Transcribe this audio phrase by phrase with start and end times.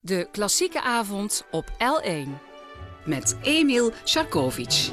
[0.00, 2.28] De klassieke avond op L1.
[3.04, 4.90] Met Emil Sharkovic.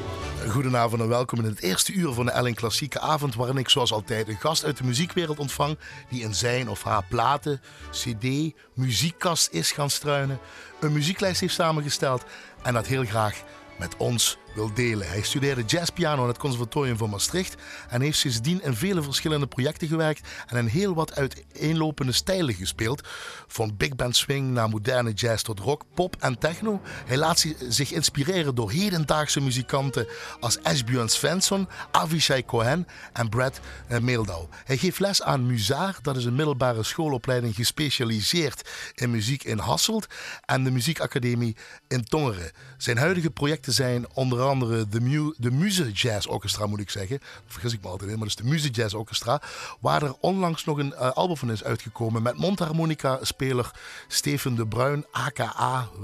[0.50, 3.92] Goedenavond en welkom in het eerste uur van de L1 Klassieke Avond, waarin ik zoals
[3.92, 5.78] altijd een gast uit de muziekwereld ontvang
[6.10, 10.40] die in zijn of haar platen, cd, muziekkast is gaan struinen,
[10.80, 12.24] een muzieklijst heeft samengesteld
[12.64, 13.44] en dat heel graag
[13.78, 15.00] met ons wil.
[15.00, 17.56] Hij studeerde jazzpiano aan het Conservatorium van Maastricht
[17.90, 23.08] en heeft sindsdien in vele verschillende projecten gewerkt en in heel wat uiteenlopende stijlen gespeeld.
[23.48, 26.82] Van big band swing naar moderne jazz tot rock, pop en techno.
[27.06, 30.08] Hij laat zich inspireren door hedendaagse muzikanten
[30.40, 34.48] als Ashbjörn Svensson, Avishai Cohen en Brad eh, Meeldau.
[34.64, 40.08] Hij geeft les aan Muzaar, dat is een middelbare schoolopleiding gespecialiseerd in muziek in Hasselt
[40.46, 41.56] en de muziekacademie
[41.88, 42.52] in Tongeren.
[42.78, 47.20] Zijn huidige projecten zijn onder de, Mu de Muze Jazz Orchestra, moet ik zeggen.
[47.46, 49.42] Vergis ik me altijd in, maar dat is de Muze Jazz Orchestra.
[49.80, 53.72] Waar er onlangs nog een uh, album van is uitgekomen met mondharmonica-speler
[54.08, 55.54] Steven de Bruin, aka,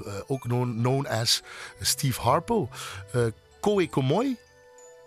[0.06, 1.42] uh, ook known, as
[1.80, 2.70] Steve Harpo.
[3.16, 3.26] Uh,
[3.60, 4.38] Koe Komoy,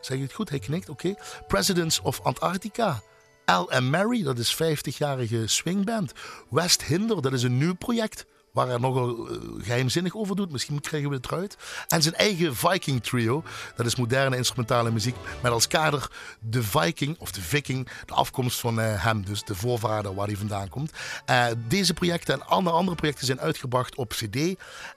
[0.01, 0.49] zeg je het goed?
[0.49, 1.15] Hij knikt, oké.
[1.47, 3.03] Presidents of Antarctica.
[3.45, 6.13] Al Mary, dat is 50-jarige swingband.
[6.51, 10.53] West Hinder, dat is een nieuw project waar hij nogal uh, geheimzinnig over doet.
[10.53, 11.57] Misschien krijgen we het eruit.
[11.89, 13.43] En zijn eigen Viking trio.
[13.77, 15.17] Dat is moderne instrumentale muziek.
[15.43, 16.11] Met als kader
[16.41, 19.25] de Viking, of de Viking, de afkomst van uh, hem.
[19.25, 20.93] Dus de voorvader waar hij vandaan komt.
[21.31, 24.37] Uh, deze projecten en andere, andere projecten zijn uitgebracht op cd.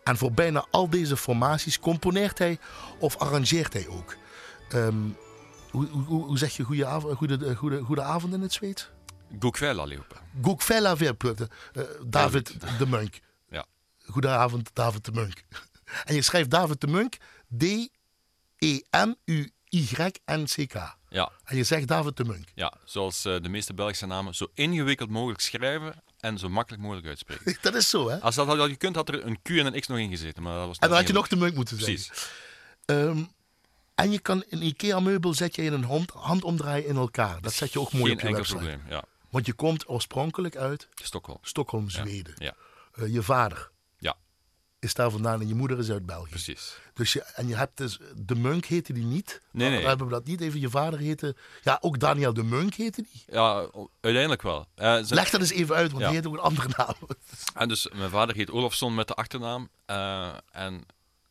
[0.03, 2.59] En voor bijna al deze formaties componeert hij
[2.99, 4.15] of arrangeert hij ook.
[4.73, 5.17] Um,
[5.71, 6.85] hoe, hoe, hoe, zeg je goede,
[7.15, 8.89] goede, goede, goede avond in het Zweeds?
[9.77, 10.15] Allihopa.
[10.41, 11.33] Gokväll allihopa.
[12.05, 13.19] David de Munk.
[14.07, 15.43] Goedenavond, David de Munk.
[16.05, 17.17] En je schrijft David de Munk
[17.57, 18.75] D-E-M-U-Y-N-C-K.
[21.09, 21.31] Ja.
[21.43, 22.47] En je zegt David de Munk.
[22.55, 27.07] Ja, zoals uh, de meeste Belgische namen, zo ingewikkeld mogelijk schrijven en zo makkelijk mogelijk
[27.07, 27.57] uitspreken.
[27.61, 28.19] dat is zo, hè?
[28.19, 30.43] Als dat had gekund, had er een Q en een X nog in gezeten.
[30.43, 31.95] Maar dat was en dan had je nog de Munk moeten zeggen.
[31.95, 32.29] Precies.
[32.85, 33.29] Um,
[33.95, 37.41] en je kan een IKEA-meubel zet je in een hand, handomdraaien in elkaar.
[37.41, 38.57] Dat zet je ook mooi op je enkel website.
[38.57, 39.03] probleem, ja.
[39.29, 41.37] Want je komt oorspronkelijk uit Stockholm.
[41.41, 42.33] Stockholm, Zweden.
[42.37, 42.53] Ja.
[42.95, 43.71] Uh, je vader
[44.79, 46.29] is daar vandaan en je moeder is uit België.
[46.29, 46.77] precies.
[46.93, 49.41] Dus je, en je hebt dus, de Munk heette die niet.
[49.51, 49.81] Nee, nee.
[49.81, 50.41] We hebben we dat niet.
[50.41, 53.23] Even je vader heette, ja ook Daniel de Munk heette die.
[53.27, 53.69] Ja,
[54.01, 54.67] uiteindelijk wel.
[54.75, 56.07] Leg dat eens even uit, want Ja.
[56.09, 56.95] die heet ook een andere naam.
[57.55, 59.69] En dus mijn vader heet Olofsson met de achternaam.
[59.85, 60.85] eh, en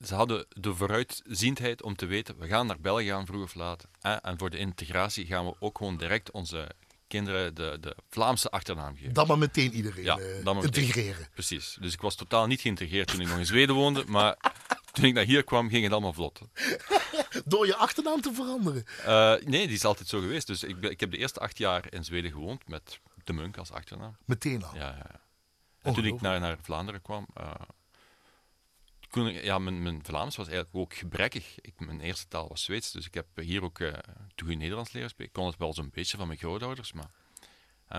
[0.04, 3.86] ze hadden de vooruitziendheid om te weten, we gaan naar België gaan vroeg of laat.
[4.00, 6.68] en voor de integratie gaan we ook gewoon direct onze
[7.08, 9.12] kinderen de, de Vlaamse achternaam geven.
[9.12, 10.82] Dan maar meteen iedereen Ja, eh, dan maar meteen.
[10.82, 11.28] integreren.
[11.32, 11.76] Precies.
[11.80, 14.04] Dus ik was totaal niet geïntegreerd toen ik nog in Zweden woonde.
[14.06, 14.36] Maar
[14.92, 16.40] toen ik naar hier kwam, ging het allemaal vlot.
[17.44, 18.84] Door je achternaam te veranderen.
[19.04, 20.46] Eh, nee, die is altijd zo geweest.
[20.46, 23.56] Dus ik, ben- ik heb de eerste acht jaar in Zweden gewoond met de Munk
[23.56, 24.16] als achternaam.
[24.24, 24.74] Meteen al.
[24.74, 24.96] Ja, ja.
[24.96, 25.20] ja.
[25.82, 27.50] En toen ik naar, naar Vlaanderen kwam, eh,
[29.42, 31.60] ja, mijn, mijn Vlaams was eigenlijk ook gebrekkig.
[31.60, 33.92] Ik, mijn eerste taal was Zweeds, dus ik heb hier ook uh,
[34.34, 35.34] toen Nederlands leren spreken.
[35.34, 37.10] Ik kon het wel zo'n beetje van mijn grootouders, maar,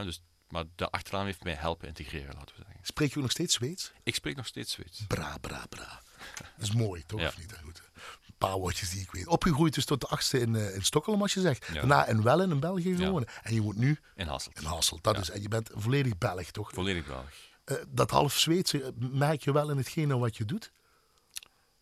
[0.03, 2.85] dus, maar de achternaam heeft mij helpen integreren, laten we zeggen.
[2.85, 3.91] Spreek je nog steeds Zweeds?
[4.03, 5.05] Ik spreek nog steeds Zweeds.
[5.07, 6.01] Bra, bra, bra.
[6.37, 7.19] Dat is mooi, toch?
[7.19, 7.31] Ja.
[7.37, 7.53] Niet?
[7.63, 7.81] Goed.
[8.27, 9.27] Een paar woordjes die ik weet.
[9.27, 11.65] Opgegroeid dus tot de achtste in, eh, in Stockholm, als je zegt.
[11.67, 11.73] Ja.
[11.73, 12.95] Daarna in Wellen in België Ja.
[13.05, 13.29] gewonnen.
[13.43, 14.59] En je woont nu In Hasselt.
[14.59, 15.03] in Hasselt.
[15.03, 16.71] Dat is, en je bent volledig Belg, toch?
[16.73, 17.29] Volledig Belg.
[17.63, 20.71] Eh, dat half Zweedse eh, merk je wel in hetgene wat je doet.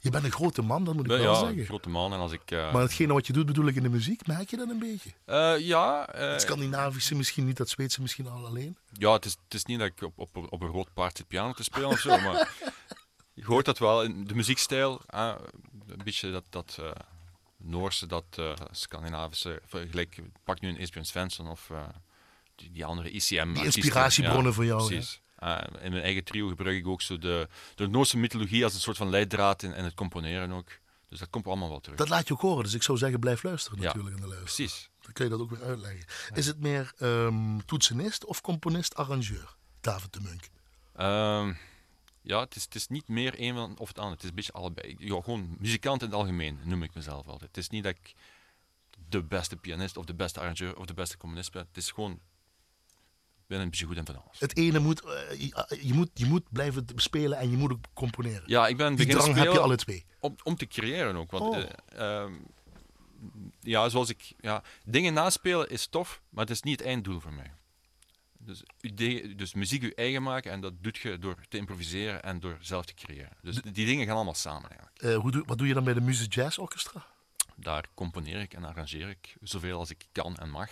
[0.05, 1.65] Je bent een grote man, dat moet ik Ja, wel ja, zeggen.
[1.65, 2.13] grote man.
[2.13, 2.51] En als ik...
[2.51, 4.79] eh, Maar hetgene wat je doet, bedoel ik in de muziek, merk je dat een
[4.79, 5.09] beetje?
[5.25, 8.77] eh, ja, eh, Het Scandinavische misschien niet, dat Zweedse misschien al alleen.
[8.91, 11.27] ja het, is, het is niet dat ik op, op, op een rood paard zit
[11.27, 12.49] piano te spelen of zo, maar
[13.33, 15.01] je hoort dat wel in de muziekstijl.
[15.07, 15.37] een
[16.03, 16.79] beetje dat, dat
[17.57, 18.25] Noorse, dat
[18.71, 19.61] Scandinavische.
[19.69, 21.69] Gelijk, pak nu een Esbjörn Svensson of
[22.55, 23.53] die, die andere ICM.
[23.53, 25.21] Die inspiratiebronnen voor jou, Precies.
[25.35, 28.79] Ah, in mijn eigen trio gebruik ik ook zo de, de Noorse mythologie als een
[28.79, 30.67] soort van leidraad in, het componeren ook.
[31.09, 31.97] Dus dat komt allemaal wel terug.
[31.97, 34.27] Dat laat je ook horen, dus ik zou zeggen, blijf luisteren Ja, natuurlijk in de
[34.27, 34.55] luister.
[34.55, 34.89] Precies.
[35.01, 36.05] Dan kun je dat ook weer uitleggen.
[36.33, 39.55] Is het meer ehm, toetsenist of componist-arrangeur?
[39.81, 40.49] David de Munk.
[40.95, 41.53] Ehm,
[42.21, 44.13] ja, het is, het is niet meer een van- of het ander.
[44.13, 44.95] Het is een beetje allebei.
[44.99, 47.49] Ja, gewoon muzikant in het algemeen noem ik mezelf altijd.
[47.49, 48.13] Het is niet dat ik
[49.09, 51.65] de beste pianist of de beste arrangeur of de beste componist ben.
[51.67, 52.19] Het is gewoon,
[53.47, 54.39] ben een goed in van alles.
[54.39, 57.85] Het ene moet, eh, je, je moet, je moet blijven spelen en je moet ook
[57.93, 58.43] componeren.
[58.45, 60.05] Ja, ik ben Die drang heb je alle twee.
[60.19, 61.31] om, om te creëren ook.
[61.31, 61.57] Want Oh.
[61.57, 62.33] eh, ehm,
[63.59, 67.33] ja, zoals ik, ja, dingen naspelen is tof, maar het is niet het einddoel voor
[67.33, 67.51] mij.
[68.37, 72.39] Dus, idee- dus muziek je eigen maken en dat doe je door te improviseren en
[72.39, 73.37] door zelf te creëren.
[73.41, 75.01] Dus die dingen gaan allemaal samen eigenlijk.
[75.01, 77.05] Eh, hoe doe, wat doe je dan bij de Muze Jazz Orchestra?
[77.55, 80.69] Daar componeer ik en arrangeer ik zoveel als ik kan en mag.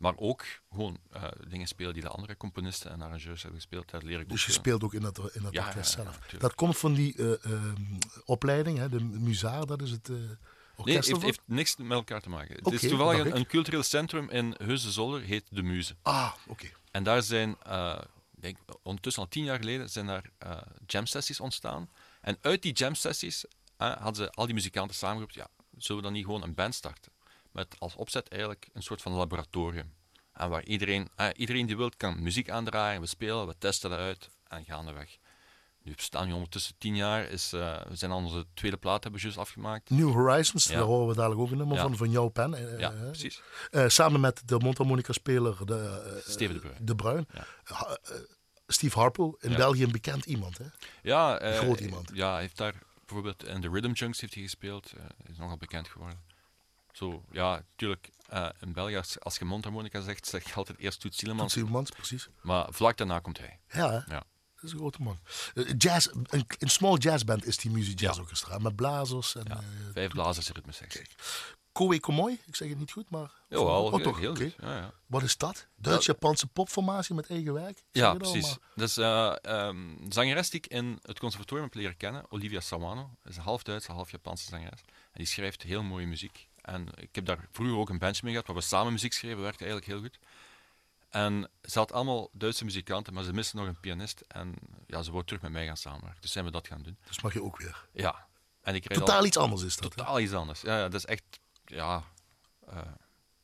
[0.00, 3.90] Maar ook gewoon eh, dingen spelen die de andere componisten en arrangeurs hebben gespeeld.
[3.90, 4.60] Daar leer ik Dus je veel.
[4.60, 6.18] speelt ook in dat, in dat Ja, orkest ja, zelf.
[6.38, 7.74] dat komt van die eh, ehm,
[8.24, 10.26] opleiding, hè, de Muzaar, dat is het eh Nee,
[10.76, 12.54] orkest het heeft, heeft niks met elkaar te maken.
[12.54, 15.94] Het is toevallig een, cultureel centrum in Heuse Zolder, heet De Muze.
[16.02, 16.66] Ah, oké.
[16.90, 20.30] En daar zijn, ik denk, ondertussen al tien jaar geleden, zijn daar
[20.86, 21.90] jam sessies ontstaan.
[22.20, 23.44] En uit die jam sessies
[23.76, 25.48] hadden ze al die muzikanten samengeroepen, ja,
[25.78, 27.12] zullen we dan niet gewoon een band starten?
[27.52, 29.92] Met als opzet eigenlijk een soort van laboratorium.
[30.32, 33.98] En waar iedereen, eh, iedereen die wil kan muziek aandraaien, we spelen, we testen dat
[33.98, 35.16] uit en gaan er weg.
[35.82, 39.20] Nu bestaan nu ondertussen tien jaar, is, eh, we zijn al onze tweede plaat hebben
[39.20, 39.90] we juist afgemaakt.
[39.90, 40.72] New Horizons, Ja.
[40.74, 41.82] daar horen we dadelijk ook een nummer Ja.
[41.82, 42.54] van, van jouw pen.
[42.54, 43.42] eh, Ja, eh, precies.
[43.70, 46.76] eh, samen met de mondharmonica-speler de, Steven de Bruin.
[46.86, 47.26] de Bruin.
[47.32, 47.98] Ja.
[48.66, 49.54] Steve Harpo, in.
[49.56, 50.58] België een bekend iemand.
[50.58, 50.64] Hè?
[51.02, 52.10] Ja, Groot iemand.
[52.14, 52.74] Ja, hij heeft daar
[53.06, 54.92] bijvoorbeeld in de Rhythm Junks heeft hij gespeeld.
[55.30, 56.18] is nogal bekend geworden.
[57.00, 58.10] Zo, ja, natuurlijk.
[58.28, 61.52] eh, in België, als, als je mondharmonica zegt, zeg je altijd eerst Toet Zielemans.
[61.52, 62.28] Toetsie Mans, precies.
[62.42, 63.58] Maar vlak daarna komt hij.
[63.72, 63.96] Ja, hè?
[64.14, 64.24] Ja.
[64.54, 65.18] dat is een grote man.
[65.54, 68.22] Eh, jazz, een, een small jazzband is die Music Jazz Ja.
[68.22, 68.58] Orchestra.
[68.58, 69.44] Met blazers en...
[69.48, 69.62] Ja, eh,
[69.92, 71.06] Vijf blazers ritmesectie.
[71.72, 73.30] Koei Komoi, ik zeg het niet goed, maar...
[73.48, 74.18] Jawel, Oh, toch?
[74.18, 74.54] heel goed.
[74.60, 74.92] Ja, ja.
[75.06, 75.66] Wat is dat?
[75.76, 77.82] Duits-Japanse popformatie met eigen werk?
[77.90, 78.46] Ja al, precies.
[78.46, 83.16] maar- Dus eh ehm, zangeres die ik in het conservatorium heb leren kennen, Olivia Sawano,
[83.24, 84.80] is een half Duitse, half Japanse zangeres.
[84.80, 86.48] En die schrijft heel mooie muziek.
[86.62, 89.40] En ik heb daar vroeger ook een bandje mee gehad, waar we samen muziek schreven,
[89.42, 90.18] werkte eigenlijk heel goed.
[91.08, 94.20] En ze had allemaal Duitse muzikanten, maar ze misten nog een pianist.
[94.20, 94.54] En
[94.86, 96.20] ja, ze wou terug met mij gaan samenwerken.
[96.20, 96.96] Dus zijn we dat gaan doen.
[97.06, 97.86] Dus mag je ook weer.
[97.92, 98.26] Ja.
[98.62, 99.84] En ik al- Totaal iets anders is dat.
[99.94, 99.96] hè?
[99.98, 100.60] Totaal iets anders.
[100.60, 101.22] Ja, ja dat is echt
[101.64, 102.04] ja,
[102.66, 102.78] eh,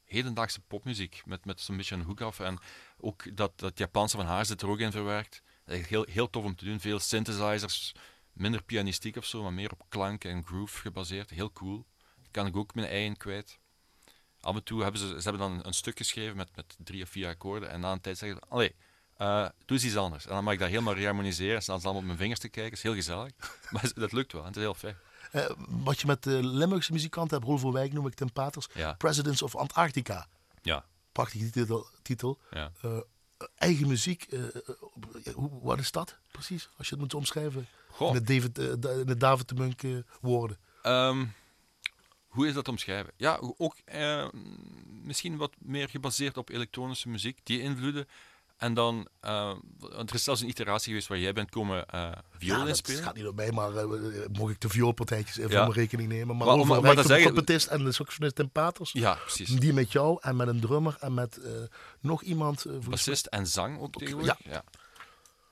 [0.05, 2.41] hedendaagse popmuziek met, met zo'n beetje een hoek af.
[2.41, 2.59] En
[2.99, 5.43] ook dat, dat Japanse van haar zit er ook in verwerkt.
[5.65, 6.81] Heel, heel tof om te doen.
[6.81, 7.93] Veel synthesizers,
[8.33, 11.31] minder pianistiek of zo, maar meer op klank en groove gebaseerd.
[11.31, 11.87] Heel cool.
[12.37, 13.59] Kan ik ook mijn ei in kwijt.
[14.41, 17.09] Af en toe hebben ze, ze hebben dan een stuk geschreven met, met drie of
[17.09, 17.71] vier akkoorden.
[17.71, 18.75] En na een tijd zeggen ze: Allee,
[19.17, 20.27] eh, doe eens iets anders.
[20.27, 21.57] En dan mag ik dat helemaal reharmoniseren.
[21.57, 22.71] En staan ze allemaal op mijn vingers te kijken.
[22.71, 23.33] Dat is heel gezellig.
[23.71, 24.45] Maar dat lukt wel.
[24.45, 24.97] Het is heel fijn.
[25.33, 28.69] Eh, wat je met de Limburgse muzikanten hebt, Rolf van Wijk noem ik Tim Paters.
[28.75, 28.93] Ja.
[28.93, 30.27] Presidents of Antarctica.
[30.63, 30.85] Ja.
[31.13, 31.87] Prachtige titel.
[32.03, 32.39] titel.
[32.51, 32.73] ja.
[32.83, 32.99] Eh,
[33.55, 34.29] eigen muziek,
[35.35, 36.69] hoe, wat is dat precies?
[36.77, 38.09] Als je het moet omschrijven Goh.
[38.09, 38.55] in de David,
[39.07, 39.83] de David de Munk
[40.21, 40.59] woorden.
[40.83, 41.25] Ehm,
[42.37, 43.13] hoe is dat omschrijven?
[43.17, 44.27] Ja, ook eh,
[45.03, 48.09] misschien wat meer gebaseerd op elektronische muziek, die invloeden.
[48.57, 52.53] En dan, eh, er is zelfs een iteratie geweest waar jij bent komen eh viool
[52.53, 53.03] Ja, dat inspelen.
[53.03, 53.85] gaat niet op mij, maar eh,
[54.33, 55.57] mocht ik de vioolpartijtjes even Ja.
[55.57, 56.37] voor mijn rekening nemen.
[56.37, 58.93] Maar, Maar maar dat de trompetist en de saxofonist Tim Paters.
[58.93, 59.49] Ja, precies.
[59.51, 61.41] Die met jou en met een drummer en met
[62.01, 62.67] nog iemand.
[62.89, 64.37] Bassist en zang ook tegenwoordig.
[64.45, 64.63] Ja.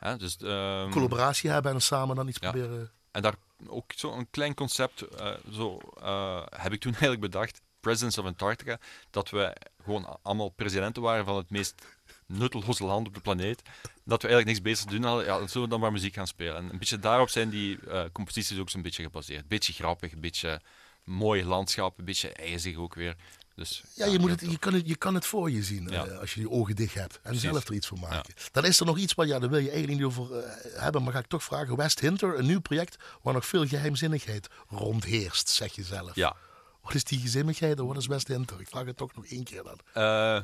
[0.01, 2.91] Ja, dus, ehm, collaboratie hebben en samen dan iets proberen.
[3.11, 3.35] En daar
[3.69, 8.79] ook zo'n klein concept eh, zo, eh, heb ik toen eigenlijk bedacht, Presidents of Antarctica,
[9.11, 11.85] dat we gewoon allemaal presidenten waren van het meest
[12.27, 13.63] nutteloze land op de planeet.
[14.05, 16.15] Dat we eigenlijk niks beter te doen hadden, ja, dan zullen we dan maar muziek
[16.15, 16.57] gaan spelen.
[16.57, 19.49] En een beetje daarop zijn die eh, composities ook zo'n beetje gebaseerd.
[19.49, 20.61] Beetje grappig, beetje
[21.05, 23.17] mooi landschap, een beetje ijzig ook weer.
[23.55, 26.07] Dus, Ja, je, moet het, je, kan het, je kan het voor je zien Ja.
[26.07, 27.15] eh, als je die ogen dicht hebt.
[27.15, 27.43] En Precies.
[27.43, 28.35] zelf er iets van maken.
[28.53, 31.03] Dan is er nog iets waar, ja, daar wil je eigenlijk niet over eh, hebben.
[31.03, 31.77] Maar ga ik toch vragen.
[31.77, 36.15] West Hinter, een nieuw project waar nog veel geheimzinnigheid rondheerst, zeg je zelf.
[36.15, 36.37] Ja,
[36.81, 38.61] Wat is die geheimzinnigheid en wat is West Hinter?
[38.61, 39.79] Ik vraag het toch nog één keer dan.
[39.93, 40.43] Eh,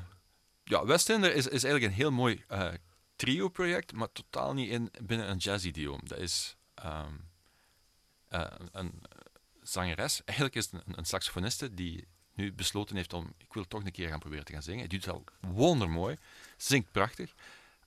[0.64, 2.44] ja, Westender is, is eigenlijk een heel mooi
[3.16, 6.00] trio-project, maar totaal niet in, binnen een jazz-idioom.
[6.04, 7.12] Dat is ehm,
[8.28, 9.02] eh, een
[9.62, 12.08] zangeres, eigenlijk is het een, een saxofoniste die
[12.40, 14.78] nu besloten heeft om, ik wil toch een keer gaan proberen te gaan zingen.
[14.78, 16.16] Hij doet het al wondermooi,
[16.56, 17.35] zingt prachtig.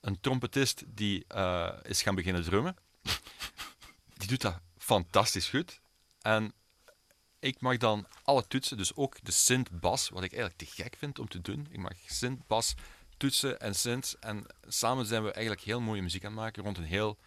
[0.00, 2.76] Een trompetist die eh, is gaan beginnen drummen.
[4.18, 5.80] die doet dat fantastisch goed.
[6.20, 6.52] En
[7.38, 11.18] ik mag dan alle toetsen, dus ook de synth-bas, wat ik eigenlijk te gek vind
[11.18, 11.66] om te doen.
[11.70, 12.74] Ik mag synth-bas,
[13.16, 14.18] toetsen en synths.
[14.18, 17.18] En samen zijn we eigenlijk heel mooie muziek aan het maken rond een heel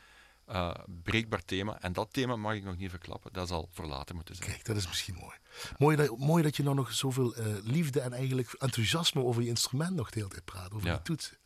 [0.48, 0.72] eh,
[1.04, 1.82] breekbaar thema.
[1.82, 3.34] En dat thema mag ik nog niet verklappen.
[3.34, 4.50] Dat zal voor later moeten zijn.
[4.50, 5.36] Kijk, dat is misschien mooi.
[5.78, 9.48] Mooi dat, mooi dat je nou nog zoveel eh, liefde en eigenlijk enthousiasme over je
[9.50, 10.72] instrument nog de hele tijd praat.
[10.74, 10.94] Over Ja.
[10.94, 11.38] die toetsen.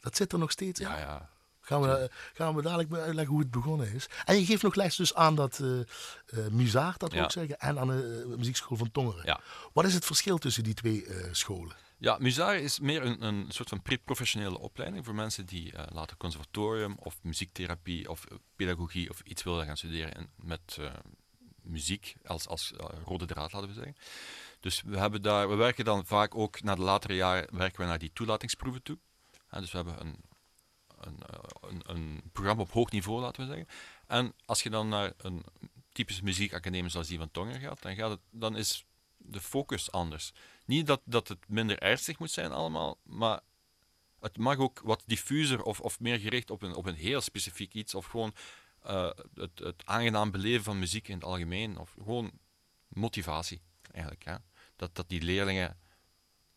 [0.00, 0.86] Dat zit er nog steeds in.
[0.88, 1.28] Ja, ja.
[1.60, 4.06] Gaan we, gaan we dadelijk uitleggen hoe het begonnen is.
[4.24, 5.86] En je geeft nog les dus aan dat eh eh
[6.50, 7.24] Muzaar, dat Ja.
[7.24, 9.26] ik zeggen, en aan de eh, muziekschool van Tongeren.
[9.26, 9.40] Ja.
[9.72, 11.76] Wat is het verschil tussen die twee eh, scholen?
[11.98, 16.16] Ja, Musare is meer een, een soort van pre-professionele opleiding voor mensen die eh, later
[16.16, 20.94] conservatorium of muziektherapie of eh, pedagogie of iets willen gaan studeren en met eh,
[21.62, 22.72] muziek als, als
[23.04, 23.96] rode draad, laten we zeggen.
[24.60, 27.86] Dus we, hebben daar, we werken dan vaak ook na de latere jaren werken we
[27.86, 28.98] naar die toelatingsproeven toe.
[29.50, 30.24] Dus we hebben een,
[31.00, 31.22] een,
[31.60, 33.68] een, een programma op hoog niveau, laten we zeggen.
[34.06, 35.44] En als je dan naar een
[35.92, 38.84] typische muziekacademie zoals die van Tongen gaat, dan, gaat het, dan is
[39.16, 40.32] de focus anders.
[40.66, 43.40] Niet dat, dat het minder ernstig moet zijn allemaal, maar
[44.20, 47.74] het mag ook wat diffuser of, of meer gericht op een, op een heel specifiek
[47.74, 47.94] iets.
[47.94, 48.34] Of gewoon
[48.82, 51.78] eh, het, het aangenaam beleven van muziek in het algemeen.
[51.78, 52.30] Of gewoon
[52.88, 53.60] motivatie,
[53.92, 54.24] eigenlijk.
[54.24, 54.34] Hè?
[54.76, 55.76] Dat, dat die leerlingen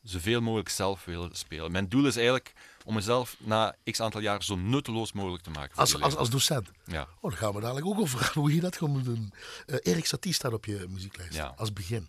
[0.01, 1.71] zoveel mogelijk zelf willen spelen.
[1.71, 2.53] Mijn doel is eigenlijk
[2.85, 5.77] om mezelf na x aantal jaar zo nutteloos mogelijk te maken.
[5.77, 6.71] Als, als, als docent.
[6.85, 7.07] Ja.
[7.21, 9.33] Oh, daar gaan we dadelijk ook over hoe je dat moet doen.
[9.65, 11.33] Eh, Erik Satie staat op je muzieklijst.
[11.33, 11.53] Ja.
[11.57, 12.07] Als begin.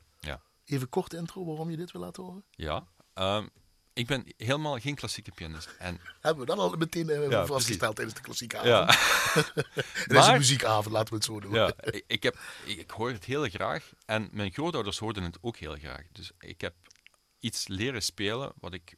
[0.70, 2.44] Even kort intro waarom je dit wil laten horen.
[2.50, 2.86] Ja.
[3.14, 3.46] Ehm,
[3.92, 5.74] ik ben helemaal geen klassieke pianist.
[5.78, 8.68] En, Hebben we dat al meteen eh, Ja, vastgesteld tijdens de klassieke avond.
[8.68, 8.86] ja.
[9.92, 11.52] Het is een muziekavond, laten we het zo doen.
[11.52, 15.38] Ja, ik, ik, heb, ik, ik hoor het heel graag en mijn grootouders hoorden het
[15.40, 16.02] ook heel graag.
[16.12, 16.74] Dus ik heb
[17.40, 18.94] iets leren spelen wat ik,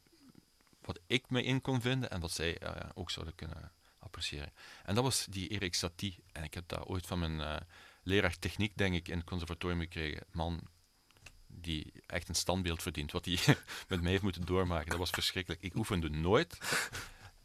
[0.80, 4.52] wat ik me in kon vinden en wat zij eh, ook zouden kunnen appreciëren.
[4.84, 6.24] En dat was die Erik Satie.
[6.32, 7.56] En ik heb dat ooit van mijn eh,
[8.02, 10.26] leraar techniek, denk ik, in het conservatorium gekregen.
[10.32, 10.60] Man
[11.52, 13.38] die echt een standbeeld verdient, wat hij
[13.88, 14.90] met mij heeft moeten doormaken.
[14.90, 15.62] Dat was verschrikkelijk.
[15.62, 16.58] Ik oefende nooit.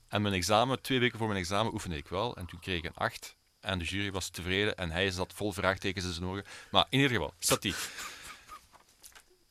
[0.08, 2.36] En mijn examen, twee weken voor mijn examen oefende ik wel.
[2.38, 3.36] En toen kreeg ik een 8.
[3.60, 4.78] En de jury was tevreden.
[4.78, 6.46] En hij zat vol vraagtekens in zijn ogen.
[6.72, 7.74] Maar in ieder geval, Satie.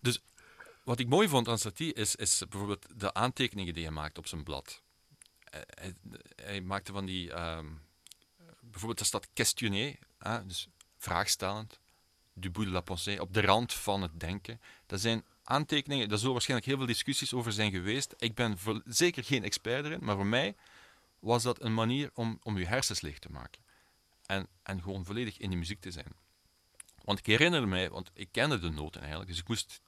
[0.00, 0.20] Dus
[0.84, 4.26] wat ik mooi vond aan Satie is, is bijvoorbeeld de aantekeningen die hij maakt op
[4.26, 4.82] zijn blad.
[5.50, 5.94] Hij,
[6.42, 7.32] hij, maakte van die...
[7.32, 7.66] ehm,
[8.60, 11.80] bijvoorbeeld, daar staat questionnaire, hè, dus vraagstellend.
[12.38, 14.60] Du bout de la pensée, op de rand van het denken.
[14.86, 18.14] Dat zijn aantekeningen, daar zullen waarschijnlijk heel veel discussies over zijn geweest.
[18.18, 20.54] Ik ben zeker geen expert erin, maar voor mij
[21.18, 23.62] was dat een manier om, om je hersens leeg te maken.
[24.26, 26.12] En, en gewoon volledig in die muziek te zijn.
[27.04, 29.80] Want ik herinner mij, want ik kende de noten eigenlijk, dus ik moest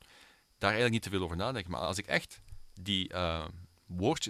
[0.58, 1.70] daar eigenlijk niet te veel over nadenken.
[1.70, 2.40] Maar als ik echt
[2.80, 3.46] die uh,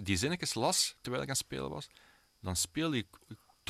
[0.02, 1.88] die zinnetjes las terwijl ik aan het spelen was,
[2.40, 3.06] dan speelde ik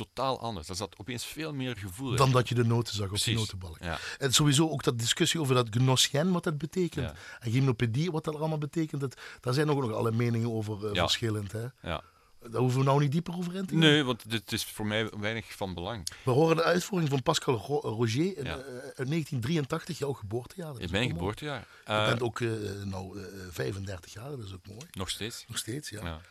[0.05, 0.67] totaal anders.
[0.67, 2.15] Daar zat opeens veel meer gevoel in.
[2.17, 3.77] Dan dat je de noten zag op die notenbalk.
[3.81, 3.97] Ja.
[4.17, 7.05] En sowieso ook dat discussie over dat gnossien, wat dat betekent.
[7.09, 7.15] Ja.
[7.39, 9.01] En gymnopedie, wat dat allemaal betekent.
[9.01, 11.01] Dat, daar zijn nog, nog alle meningen over eh, Ja.
[11.01, 11.51] verschillend.
[11.51, 11.65] Hè?
[11.81, 12.01] Ja.
[12.49, 13.79] Daar hoeven we nou niet dieper over in te gaan.
[13.79, 16.07] Nee, want dit is voor mij weinig van belang.
[16.23, 18.57] We horen de uitvoering van Pascal Ro- Roger in, Ja.
[18.57, 20.73] eh, uit 1983, jouw geboortejaar.
[20.73, 21.67] Dat In mijn ook geboortejaar.
[21.85, 22.49] Je Eh, bent ook eh,
[22.83, 24.85] nou, eh, 35 jaar, dat is ook mooi.
[24.91, 25.45] nog steeds.
[25.47, 26.03] Nog steeds, ja.
[26.05, 26.21] Ja.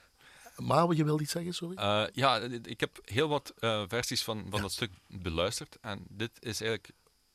[0.62, 1.76] Maar wat je wilde iets zeggen, sorry?
[1.76, 5.78] Eh, ja, ik heb heel wat eh, versies van, van dat stuk beluisterd.
[5.80, 6.90] En dit is eigenlijk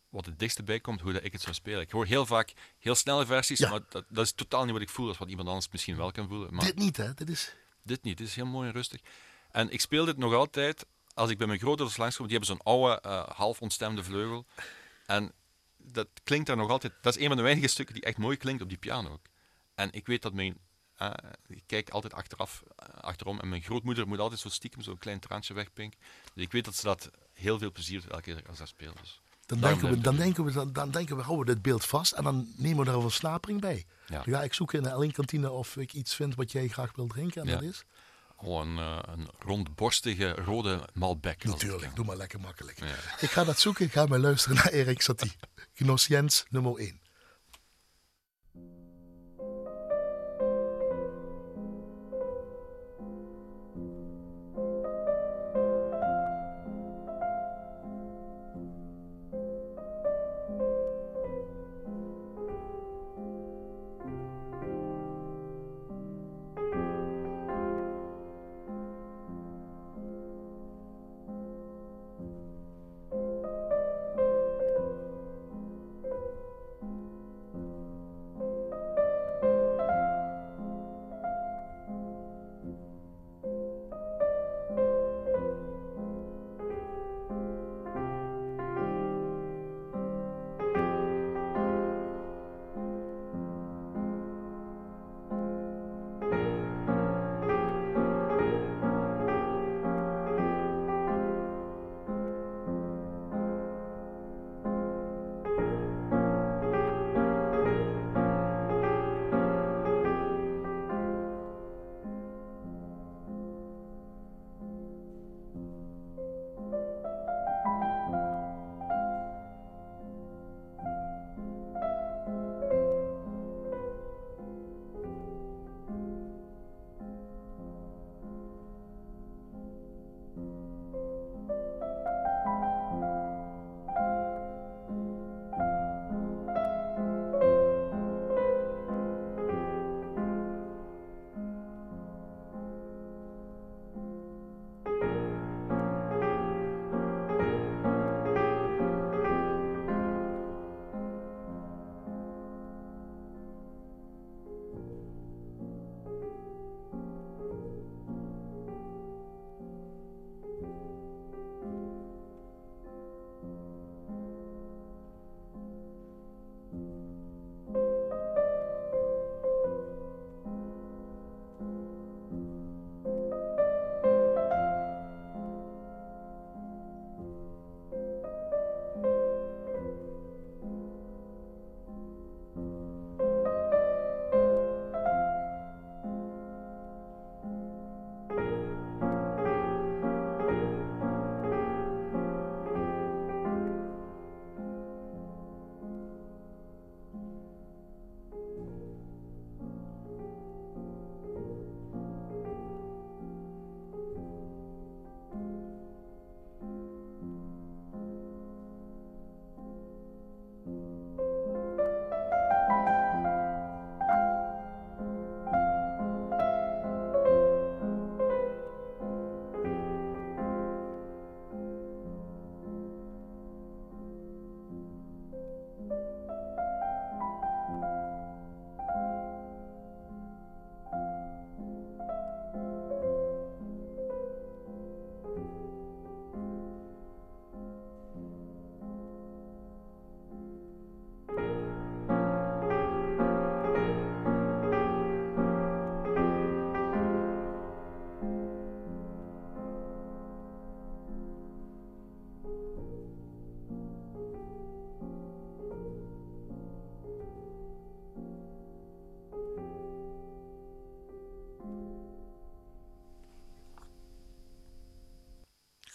[0.09, 1.81] wat het dichtste bij komt hoe dat ik het zou spelen.
[1.81, 3.69] Ik hoor heel vaak heel snelle versies, Ja.
[3.69, 5.05] maar dat, dat is totaal niet wat ik voel.
[5.05, 6.53] Dat is wat iemand anders misschien wel kan voelen.
[6.53, 7.13] Maar Dit niet, hè?
[7.13, 7.55] Dit is...
[7.81, 8.17] dit niet.
[8.17, 9.01] Dit is heel mooi en rustig.
[9.51, 12.27] En ik speel dit nog altijd als ik bij mijn grootouders langskom.
[12.27, 14.45] Die hebben zo'n oude, eh, half ontstemde vleugel.
[15.05, 15.31] En
[15.77, 16.93] dat klinkt daar nog altijd...
[17.01, 19.25] Dat is een van de weinige stukken die echt mooi klinkt op die piano ook.
[19.75, 20.57] En ik weet dat mijn...
[21.11, 23.39] eh, ik kijk altijd achteraf, eh, achterom.
[23.39, 25.99] En mijn grootmoeder moet altijd zo stiekem zo'n klein traantje wegpinken.
[26.33, 28.97] Dus ik weet dat ze dat heel veel plezier doet elke keer als dat speelt.
[29.01, 31.85] Dus Dan denken, we, dan, denken we, dan, dan denken we, houden we dit beeld
[31.85, 33.85] vast en dan nemen we daar een versnapering bij.
[34.07, 34.23] Ja.
[34.23, 37.07] Dan ga ik zoeken in de Ellen-kantine of ik iets vind wat jij graag wil
[37.07, 37.41] drinken.
[37.41, 37.53] En Ja.
[37.53, 37.83] dat is?
[38.35, 41.43] Oh, een, eh, een rondborstige rode Malbec.
[41.43, 42.79] Natuurlijk, doe maar lekker makkelijk.
[42.79, 42.95] Ja.
[43.19, 45.31] Ik ga dat zoeken, ik ga maar luisteren naar Erik Satie.
[45.73, 46.99] Gnossiens nummer 1.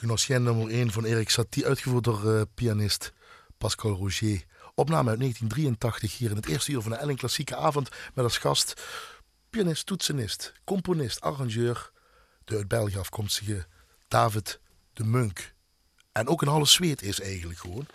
[0.09, 3.13] Een ancien nummer 1 van Erik Satie, uitgevoerd door uh, pianist
[3.59, 4.45] Pascal Roger.
[4.75, 8.39] Opname uit 1983 hier in het eerste uur van de Ellen Klassieke Avond met als
[8.39, 8.83] gast
[9.51, 11.91] pianist, toetsenist, componist, arrangeur,
[12.45, 13.67] de uit België afkomstige
[14.09, 14.61] David
[14.93, 15.55] de Munk.
[16.13, 17.87] En ook een halve zweet is eigenlijk gewoon.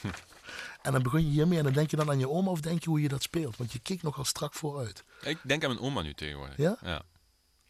[0.82, 2.82] en dan begin je hiermee en dan denk je dan aan je oma of denk
[2.82, 3.56] je hoe je dat speelt?
[3.56, 5.04] Want je kijkt nogal strak vooruit.
[5.22, 6.56] Ik denk aan mijn oma nu tegenwoordig.
[6.56, 6.76] Ja?
[6.82, 7.02] Ja.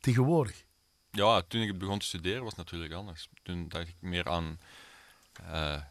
[0.00, 0.64] Tegenwoordig?
[1.10, 3.28] Ja, toen ik begon te studeren was het natuurlijk anders.
[3.42, 4.58] Toen dacht ik meer aan...
[5.42, 5.82] Uh,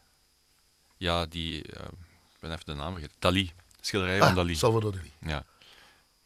[0.97, 1.53] ja, die...
[1.53, 1.84] Uh,
[2.34, 3.15] ik ben even de naam vergeten.
[3.19, 3.53] Dali.
[3.82, 4.55] Schilderij ah, van Dali.
[4.55, 5.12] Salvador Dali.
[5.19, 5.45] Ja.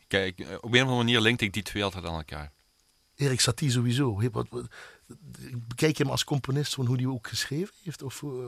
[0.08, 2.52] Kijk, op een of andere manier linkte ik die twee altijd aan elkaar.
[3.16, 4.22] Erik Satie sowieso.
[5.68, 8.02] Bekijk je hem als componist van hoe hij ook geschreven heeft?
[8.02, 8.48] Of uh,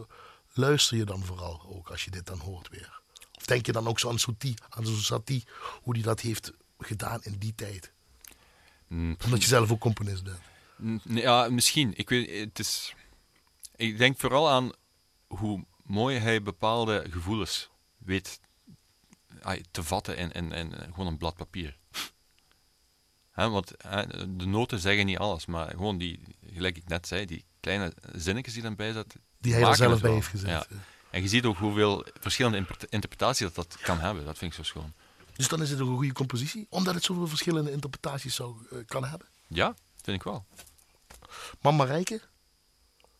[0.54, 3.02] luister je dan vooral ook als je dit dan hoort weer?
[3.38, 5.44] Of denk je dan ook zo aan Satie, aan Satie,
[5.82, 7.92] hoe hij dat heeft gedaan in die tijd?
[8.88, 9.18] Mm.
[9.24, 10.40] Omdat je zelf ook componist bent.
[10.76, 11.94] Mm, ja, misschien.
[11.96, 12.94] Ik, weet, het is,
[13.76, 14.72] ik denk vooral aan
[15.28, 18.40] hoe mooi hij bepaalde gevoelens weet
[19.72, 21.78] te vatten in, in, in gewoon een blad papier.
[23.32, 23.68] He, want
[24.28, 26.20] de noten zeggen niet alles, maar gewoon die,
[26.54, 29.04] gelijk ik net zei, die kleine zinnetjes die dan bij.
[29.40, 30.50] Die hij er zelf bij heeft gezet.
[30.50, 30.66] Ja.
[31.10, 34.26] En je ziet ook hoeveel verschillende interpretaties dat dat kan hebben.
[34.26, 34.94] Dat vind ik zo schoon.
[35.36, 39.06] Dus dan is het een goede compositie, omdat het zoveel verschillende interpretaties zou, uh, kan
[39.06, 39.28] hebben?
[39.48, 40.46] Ja, vind ik wel.
[41.62, 42.22] Mama Rijke,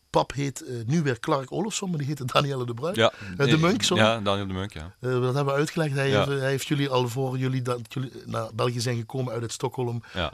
[0.10, 2.96] pap heet uh, nu weer Clark Olofsson, maar die heette Danielle de Bruin.
[2.96, 4.04] Ja, uh, de Munk, sorry.
[4.04, 4.96] Ja, Daniel de Munk, ja.
[5.00, 5.96] Dat hebben we uitgelegd.
[5.96, 6.18] Hij, ja.
[6.18, 9.52] heeft, hij, heeft, jullie al voor jullie, dat jullie naar België zijn gekomen uit het
[9.52, 10.34] Stockholm ja.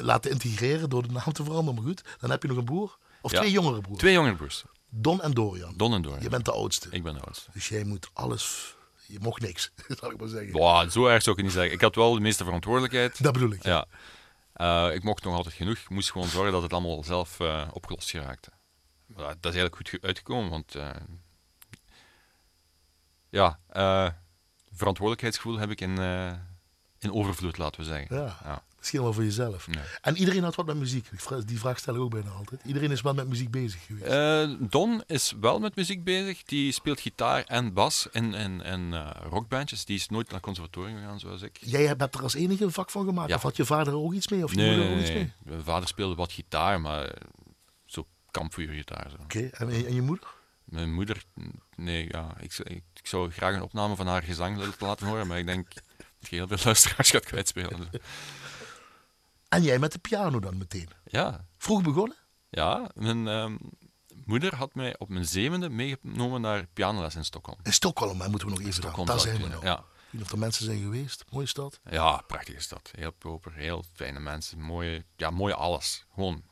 [0.00, 1.74] laten integreren door de naam te veranderen.
[1.74, 2.98] Maar goed, dan heb je nog een broer.
[3.20, 3.38] Of ja.
[3.38, 3.98] twee jongere broers.
[3.98, 4.64] Twee jongere broers.
[4.88, 5.74] Don en Dorian.
[5.76, 6.22] Don en Dorian.
[6.22, 6.88] Je bent de oudste.
[6.90, 7.50] Ik ben de oudste.
[7.52, 8.76] Dus jij moet alles...
[9.12, 10.52] Je mocht niks, zal ik maar zeggen.
[10.52, 11.72] Wow, zo erg zou ik het niet zeggen.
[11.72, 13.22] Ik had wel de meeste verantwoordelijkheid.
[13.22, 13.64] Dat bedoel ik.
[13.64, 13.86] Ja.
[14.56, 15.78] Uh, ik mocht nog altijd genoeg.
[15.78, 18.50] Ik moest gewoon zorgen dat het allemaal zelf uh, opgelost geraakte.
[19.06, 20.90] Maar dat is eigenlijk goed uitgekomen, want uh,
[23.28, 23.58] ja,
[24.72, 25.98] verantwoordelijkheidsgevoel heb ik in,
[26.98, 28.16] in overvloed, laten we zeggen.
[28.16, 28.62] Ja, ja.
[28.82, 29.68] Misschien wel voor jezelf.
[29.68, 29.84] Nee.
[30.00, 31.08] En iedereen had wat met muziek.
[31.46, 32.60] Die vraag stel ik ook bijna altijd.
[32.64, 34.70] Iedereen is wel met muziek bezig geweest.
[34.70, 36.42] Don is wel met muziek bezig.
[36.42, 38.94] Die speelt gitaar en bas in, in, in
[39.28, 39.84] rockbandjes.
[39.84, 41.58] Die is nooit naar conservatorium gegaan, zoals ik.
[41.60, 43.28] Jij hebt er als enige een vak van gemaakt?
[43.28, 43.34] Ja.
[43.34, 44.44] Of had je vader er ook iets mee?
[44.44, 45.32] Of je nee, moeder er ook nee, iets mee?
[45.44, 47.14] Mijn vader speelde wat gitaar, maar
[47.86, 49.10] zo kampvuurgitaar.
[49.12, 49.68] Oké, okay.
[49.68, 50.28] en, en je moeder?
[50.64, 51.24] Mijn moeder,
[51.76, 55.38] nee, ja, ik, ik, ik, zou graag een opname van haar gezang laten horen, maar
[55.38, 55.74] ik denk
[56.20, 57.88] dat je heel veel luisteraars gaat kwijtspelen.
[59.52, 60.88] En jij met de piano dan meteen?
[61.04, 61.46] Ja.
[61.58, 62.16] Vroeg begonnen?
[62.50, 63.58] Ja, mijn um,
[64.24, 67.58] moeder had mij op mijn zevende meegenomen naar pianoles in Stockholm.
[67.62, 69.62] In Stockholm, hè, moeten we nog even Stockholm, Daar zijn we nog.
[69.62, 69.84] Ja.
[70.20, 71.24] Of er mensen zijn geweest.
[71.30, 71.80] Mooie stad.
[71.90, 72.90] Ja, prachtige stad.
[72.92, 74.60] Heel proper, heel fijne mensen.
[74.60, 76.04] Mooie, ja, mooie alles.
[76.14, 76.42] Gewoon,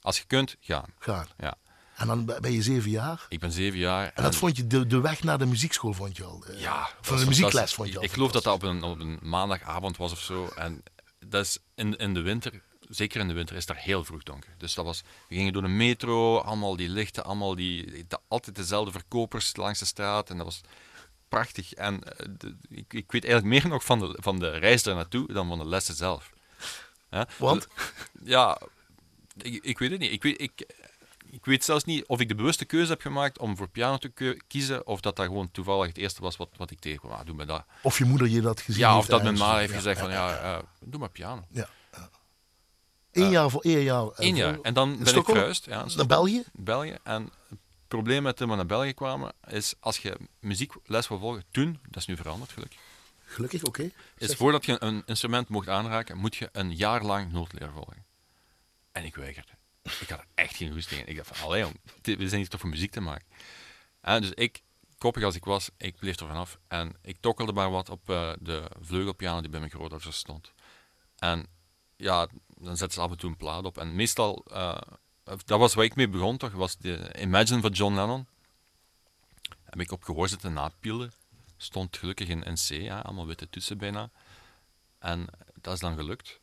[0.00, 0.94] als je kunt, gaan.
[0.98, 1.26] Gaan.
[1.38, 1.54] Ja.
[1.96, 3.26] En dan ben je zeven jaar?
[3.28, 4.04] Ik ben zeven jaar.
[4.04, 6.44] En, en dat vond je, de, de weg naar de muziekschool vond je al?
[6.48, 6.90] Uh, ja.
[7.00, 8.04] Van de muziekles vond je al?
[8.04, 10.46] Ik geloof dat dat op een, op een maandagavond was of zo.
[10.46, 10.82] En
[11.26, 14.54] dat is in, in de winter, zeker in de winter, is daar heel vroeg donker.
[14.58, 18.56] Dus dat was, we gingen door de metro, allemaal die lichten, allemaal die, de, altijd
[18.56, 20.30] dezelfde verkopers langs de straat.
[20.30, 20.60] En dat was
[21.28, 21.72] prachtig.
[21.72, 22.00] En
[22.38, 25.48] de, ik, ik, weet eigenlijk meer nog van de, van de reis daar naartoe dan
[25.48, 26.32] van de lessen zelf.
[27.10, 27.28] Ja?
[27.38, 27.66] Want?
[28.24, 28.60] Ja,
[29.36, 30.12] ik, ik weet het niet.
[30.12, 30.66] Ik weet, ik,
[31.32, 34.36] ik weet zelfs niet of ik de bewuste keuze heb gemaakt om voor piano te
[34.46, 37.12] kiezen, of dat dat gewoon toevallig het eerste was wat, wat ik tegenkwam.
[37.12, 37.64] Ah, doe me dat.
[37.82, 39.00] Of je moeder je dat gezien ja, heeft.
[39.02, 41.44] of dat mijn ma heeft Ja, gezegd ja, van ja, uh, doe maar piano.
[41.50, 41.68] Ja.
[41.92, 42.10] ja.
[43.12, 44.06] Eén jaar voor één jaar.
[44.08, 44.54] eh, Eén jaar.
[44.54, 46.42] voor- En dan ben ik verhuisd ja, Naar België?
[46.52, 46.96] België.
[47.02, 51.44] En het probleem met toen we naar België kwamen, is als je muziekles wil volgen,
[51.50, 52.78] toen, dat is nu veranderd gelukkig,
[53.24, 53.90] Gelukkig, oké.
[54.16, 58.04] is voordat je een instrument mocht aanraken, moet je een jaar lang noodleer volgen.
[58.92, 59.50] En ik weigerde.
[59.82, 61.06] Ik had er echt geen goesting in.
[61.06, 63.26] Ik dacht van, allee jong, we zijn hier toch voor muziek te maken.
[64.00, 64.62] En dus ik,
[64.98, 66.58] koppig als ik was, ik bleef er vanaf.
[66.68, 70.52] En ik tokkelde maar wat op eh, de vleugelpiano die bij mijn grootouders stond.
[71.18, 71.46] En
[71.96, 73.78] ja, dan zetten ze af en toe een plaat op.
[73.78, 74.78] En meestal, eh,
[75.24, 78.26] dat was waar ik mee begon toch, was de Imagine van John Lennon.
[79.64, 81.12] Heb ik op gehoor zitten napielen.
[81.56, 84.10] Stond gelukkig in, in C, ja, allemaal witte toetsen bijna.
[84.98, 86.40] En dat is dan gelukt.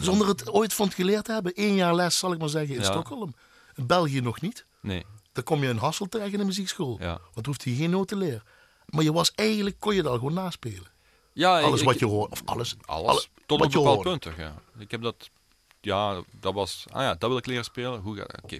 [0.00, 1.52] Zonder het ooit van geleerd te hebben.
[1.54, 2.86] Eén jaar les, zal ik maar zeggen, in Ja.
[2.90, 3.34] Stockholm.
[3.74, 4.66] In België nog niet.
[4.80, 6.96] Nee, Dan kom je in Hassel terecht in de muziekschool.
[7.00, 7.20] ja.
[7.34, 8.42] Want hoeft je geen noten te leren.
[8.86, 10.86] Maar je was eigenlijk, kon je dat gewoon naspelen.
[11.32, 12.30] ja Alles ik- wat je hoort.
[12.32, 12.76] Of alles.
[12.84, 13.06] Alles.
[13.08, 14.54] alle- tot op een bepaald punt ja.
[14.78, 15.30] Ik heb dat...
[15.80, 16.84] Ja, dat was...
[16.90, 18.00] Ah ja, dat wil ik leren spelen.
[18.00, 18.58] Hoe gaat Oké.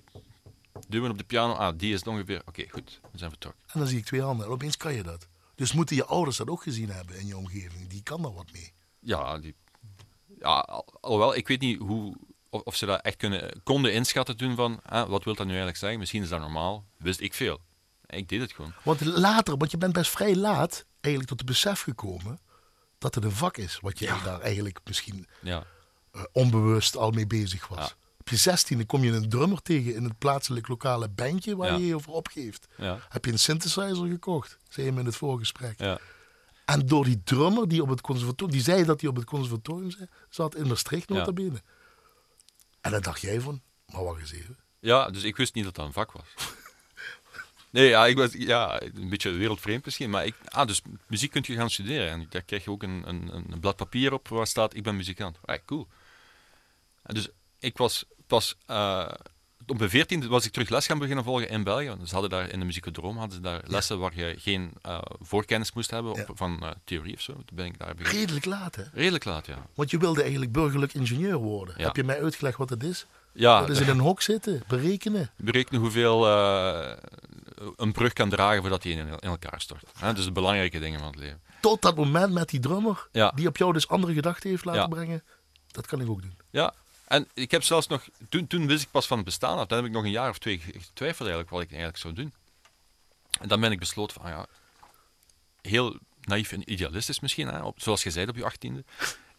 [0.89, 1.53] Duwen op de piano.
[1.53, 2.43] Ah, die is het ongeveer...
[2.47, 3.01] Oké, goed.
[3.13, 3.63] We zijn vertrokken.
[3.73, 4.47] En dan zie ik twee handen.
[4.47, 5.27] En opeens kan je dat.
[5.55, 7.89] Dus moeten je ouders dat ook gezien hebben in je omgeving.
[7.89, 8.73] Die kan daar wat mee.
[9.01, 9.55] Ja, die...
[10.45, 12.17] Ja, al- alhoewel, ik weet niet hoe...
[12.51, 15.49] of, of ze dat echt kunnen, konden inschatten toen van, ah, wat wil dat nu
[15.51, 15.99] eigenlijk zeggen?
[15.99, 16.85] Misschien is dat normaal.
[16.97, 17.61] Wist ik veel.
[18.07, 18.73] Ik deed het gewoon.
[18.83, 22.41] Want later, want je bent best vrij laat eigenlijk tot het besef gekomen
[22.99, 23.79] dat het een vak is.
[23.81, 25.65] Wat je daar eigenlijk misschien Ja.
[26.13, 27.79] eh, onbewust al mee bezig was.
[27.79, 27.93] Ja.
[28.21, 31.87] Op je zestiende kom je een drummer tegen in het plaatselijk lokale bandje waar je
[31.87, 32.67] je over opgeeft.
[33.09, 34.59] Heb je een synthesizer gekocht?
[34.69, 35.79] Zei je me in het voorgesprek.
[36.65, 39.91] En door die drummer die op het conservatorium, die zei dat hij op het conservatorium
[39.91, 41.63] za- zat in Maastricht nota bene.
[42.81, 44.57] En dan dacht jij van, maar wacht eens even.
[44.81, 46.25] Ja, dus ik wist niet dat dat een vak was.
[47.71, 51.47] Nee, ja, ik was ja, een beetje wereldvreemd misschien, maar ik, ah, dus muziek kunt
[51.47, 54.47] je gaan studeren en daar krijg je ook een, een, een blad papier op waar
[54.47, 55.39] staat ik ben muzikant.
[55.45, 55.89] Ah, cool.
[57.03, 59.09] En dus ik was pas eh,
[59.67, 61.89] op mijn veertiende was ik terug les gaan beginnen volgen in België.
[61.89, 64.99] want Ze hadden daar in de muziekdroom hadden ze daar lessen waar je geen eh,
[65.21, 66.27] voorkennis moest hebben op, Ja.
[66.35, 67.33] van eh, theorie of zo.
[67.33, 67.95] Toen ben ik daar.
[67.99, 68.83] Redelijk laat, hè?
[68.93, 69.67] Redelijk laat, ja.
[69.75, 71.75] Want je wilde eigenlijk burgerlijk ingenieur worden.
[71.79, 71.85] Ja.
[71.85, 73.07] Heb je mij uitgelegd wat dat is?
[73.33, 75.31] Ja, dat is in een hok zitten, berekenen.
[75.37, 76.97] berekenen hoeveel eh,
[77.77, 79.85] een brug kan dragen voordat hij in, in elkaar stort.
[79.99, 80.13] Hè?
[80.13, 81.41] Dus de belangrijke dingen van het leven.
[81.61, 85.23] Tot dat moment met die drummer, die op jou dus andere gedachten heeft laten brengen.
[85.71, 86.37] Dat kan ik ook doen.
[86.51, 86.75] Ja,
[87.07, 89.67] en ik heb zelfs nog, toen, toen wist ik pas van het bestaan af.
[89.67, 92.15] Dan heb ik nog een jaar of twee ge- getwijfeld eigenlijk wat ik eigenlijk zou
[92.15, 92.33] doen.
[93.41, 94.47] En dan ben ik besloten van, ja,
[95.61, 98.85] heel naïef en idealistisch misschien, hè, op, zoals je zei op je achttiende.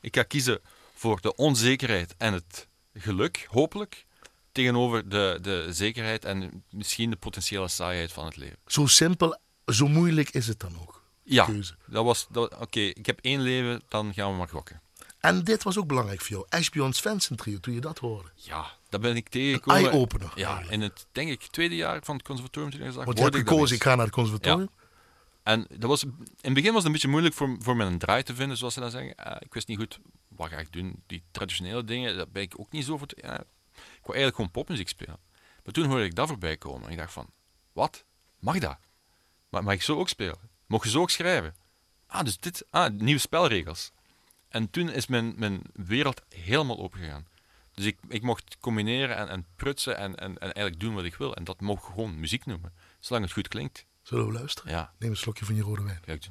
[0.02, 0.60] Ik ga kiezen
[0.94, 4.06] voor de onzekerheid en het geluk, hopelijk,
[4.52, 8.58] tegenover de, de zekerheid en misschien de potentiële saaiheid van het leven.
[8.68, 11.04] Zo simpel, zo moeilijk is het dan ook.
[11.24, 11.76] Ja, Keuze.
[11.86, 14.82] dat was, dat, oké, ik heb één leven, dan gaan we maar gokken.
[15.26, 16.46] En dit was ook belangrijk voor jou.
[16.50, 18.30] Ashbjorn Svensson trio, toen je dat hoorde.
[18.36, 19.82] Ja, dat ben ik tegengekomen.
[19.90, 20.72] eye-opener Ja, eigenlijk.
[20.74, 23.76] in het, denk ik, tweede jaar van het conservatorium toen zag, Want je hebt gekozen,
[23.76, 24.70] ik ga naar het conservatorium.
[25.44, 27.98] En dat was, in het begin was het een beetje moeilijk voor, voor mij een
[27.98, 29.16] draai te vinden, zoals ze dat zeggen.
[29.16, 31.04] Eh, ik wist niet goed, wat ga ik doen?
[31.08, 33.08] Die traditionele dingen, daar ben ik ook niet zo voor.
[33.08, 35.18] te- ja, ik wou eigenlijk gewoon popmuziek spelen.
[35.64, 37.28] Maar toen hoorde ik dat voorbij komen en ik dacht van,
[37.74, 38.04] wat?
[38.40, 38.78] Mag dat?
[39.50, 40.38] Maar mag ik zo ook spelen?
[40.66, 41.56] Mag je zo ook schrijven?
[42.08, 43.92] Ah, dus dit, ah, nieuwe spelregels.
[44.50, 47.28] En toen is mijn, mijn wereld helemaal opengegaan.
[47.74, 51.16] Dus ik, ik mocht combineren en, en prutsen en, en, en eigenlijk doen wat ik
[51.16, 51.36] wil.
[51.36, 53.86] En dat mocht gewoon muziek noemen, zolang het goed klinkt.
[54.02, 54.72] Zullen we luisteren?
[54.72, 56.00] Ja, Neem een slokje van je rode wijn.
[56.06, 56.28] kijk.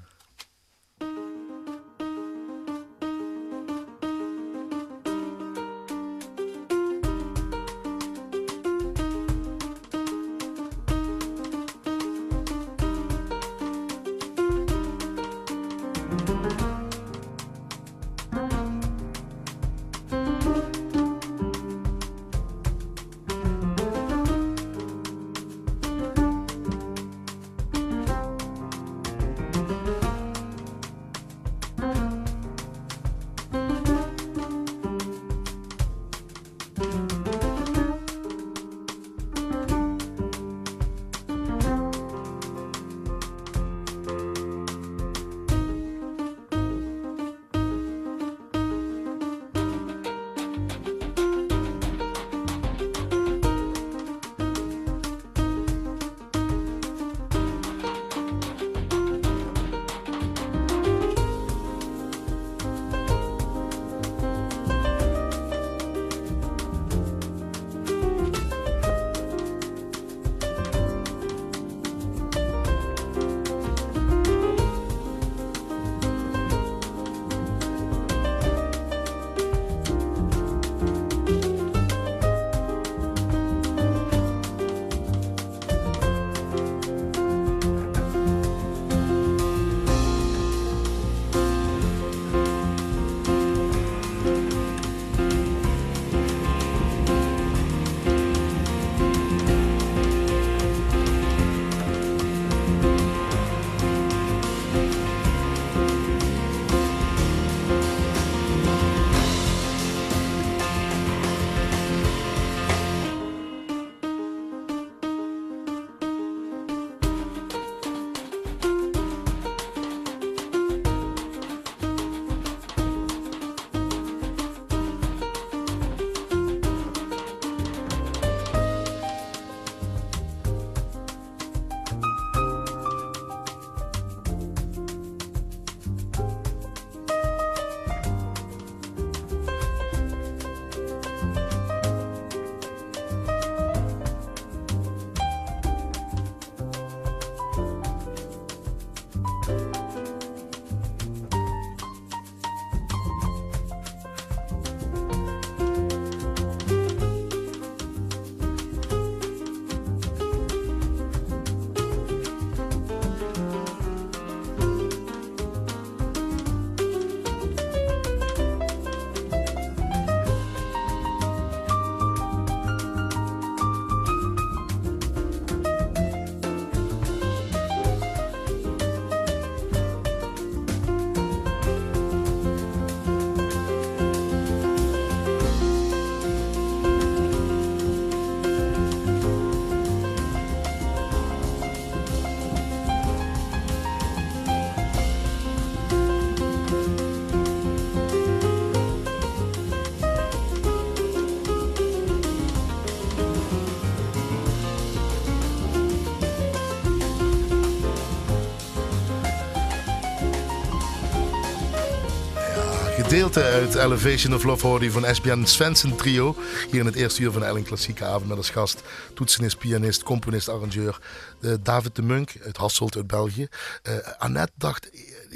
[213.14, 216.36] Gedeelte uit Elevation of Love hoorde van Esbjörn Svensson trio.
[216.70, 218.82] Hier in het eerste uur van de Ellen Klassieke Avond met als gast
[219.14, 220.98] toetsenist, pianist, componist, arrangeur
[221.40, 223.48] uh, David de Munk uit Hasselt uit België.
[223.88, 224.90] Uh, Annette dacht,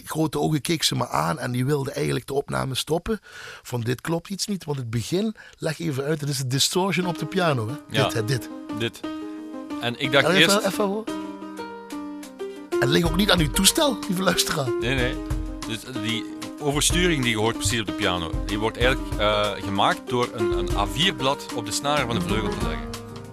[0.04, 3.20] grote ogen keek ze me aan en die wilde eigenlijk de opname stoppen.
[3.62, 7.06] Van dit klopt iets niet, want het begin, leg even uit, het is de distortion
[7.06, 7.68] op de piano.
[7.68, 7.74] Hè?
[7.90, 8.04] Ja.
[8.04, 8.48] Dit, hè, dit.
[8.78, 9.00] Dit.
[9.80, 10.56] En ik dacht Ja, eerst...
[10.56, 11.04] even, even hoor.
[12.80, 14.68] En ligt ook niet aan uw toestel, lieve luisteraar.
[14.80, 15.16] Nee, nee.
[15.66, 20.00] Dus die oversturing die je hoort precies op de piano, die wordt eigenlijk eh, gemaakt
[20.08, 22.86] door een, een A4-blad op de snaren van de vleugel te leggen.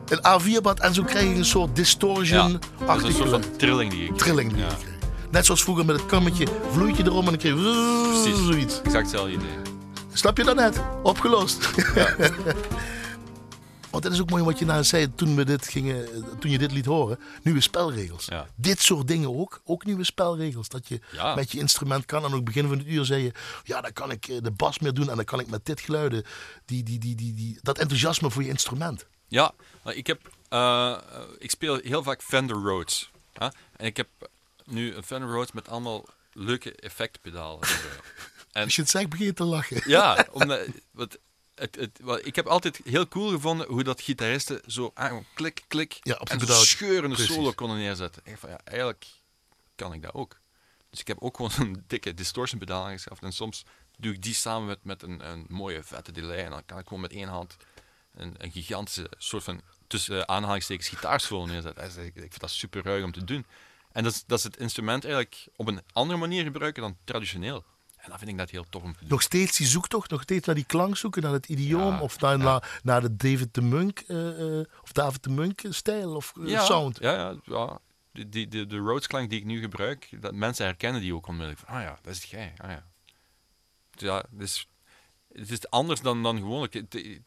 [0.10, 3.44] Een A4-bad en zo krijg je een soort Ja, dat is distortion-achtige een soort van
[3.58, 4.24] trilling die je krijgt.
[4.24, 4.94] trilling die je Ja, krijgt.
[5.32, 8.46] Net zoals vroeger met het kammetje, vloeit je erom en dan krijg je precies.
[8.46, 8.76] zoiets.
[8.82, 9.48] Exact hetzelfde idee.
[10.14, 10.82] Snap je dat net?
[11.04, 11.70] Opgelost.
[13.96, 16.08] Want dat is ook mooi wat je nou zei toen, we dit gingen,
[16.40, 17.20] toen je dit liet horen.
[17.44, 18.26] Nieuwe spelregels.
[18.26, 18.48] Ja.
[18.56, 19.62] Dit soort dingen ook.
[19.64, 20.70] Ook nieuwe spelregels.
[20.70, 21.36] Dat je Ja.
[21.36, 22.24] met je instrument kan.
[22.24, 23.32] En ook begin van het uur zei je...
[23.64, 25.10] Ja, dan kan ik eh, de bas meer doen.
[25.10, 26.24] En dan kan ik met dit geluiden...
[26.66, 29.06] Die, die, die, die, die, dat enthousiasme voor je instrument.
[29.28, 29.54] Ja,
[29.86, 30.98] ik, heb, eh, eh,
[31.40, 33.12] ik speel heel vaak Fender Rhodes.
[33.34, 33.46] hè.
[33.78, 34.08] En ik heb
[34.66, 37.68] nu een Fender Rhodes met allemaal leuke effectpedalen.
[38.52, 39.82] en, Als je het zegt, begin je te lachen.
[39.90, 40.60] ja, omdat,
[41.56, 45.64] het, het, wat, ik heb altijd heel cool gevonden hoe dat gitaristen zo ah, klik,
[45.68, 47.36] klik Ja, en zo scheurende Precies.
[47.36, 48.22] solo konden neerzetten.
[48.26, 49.06] Ik van, ja, eigenlijk
[49.76, 50.40] kan ik dat ook.
[50.90, 53.24] Dus ik heb ook gewoon zo'n dikke distortion pedaal aangeschaft.
[53.24, 53.66] En soms
[53.98, 56.44] doe ik die samen met, met een, een mooie vette delay.
[56.44, 57.56] En dan kan ik gewoon met één hand
[58.14, 62.06] een, een gigantische soort van tussen eh, aanhalingstekens gitaarsolo neerzetten.
[62.06, 63.46] Ik, ik vind dat super ruig om te doen.
[63.92, 67.64] En dat is, dat is het instrument eigenlijk op een andere manier gebruiken dan traditioneel.
[68.06, 69.10] En dat vind ik dat heel tof om te doen.
[69.10, 71.94] Nog steeds die zoektocht, nog steeds naar die klank zoeken, naar het idioom.
[71.94, 72.44] Ja, of naar, ja.
[72.44, 76.66] naar, naar de David de Munk, eh, eh, of David de Munk stijl of eh,
[76.66, 76.98] sound.
[77.00, 77.80] Ja, ja, ja.
[78.12, 81.66] De, de, de Rhodes-klank die ik nu gebruik, dat mensen herkennen die ook onmiddellijk.
[81.66, 82.54] Van, ah ja, dat is jij.
[82.58, 82.86] Ah ja.
[83.92, 84.68] Ja, dus,
[85.32, 86.74] het is anders dan, dan gewoonlijk.
[86.74, 87.22] Het- het-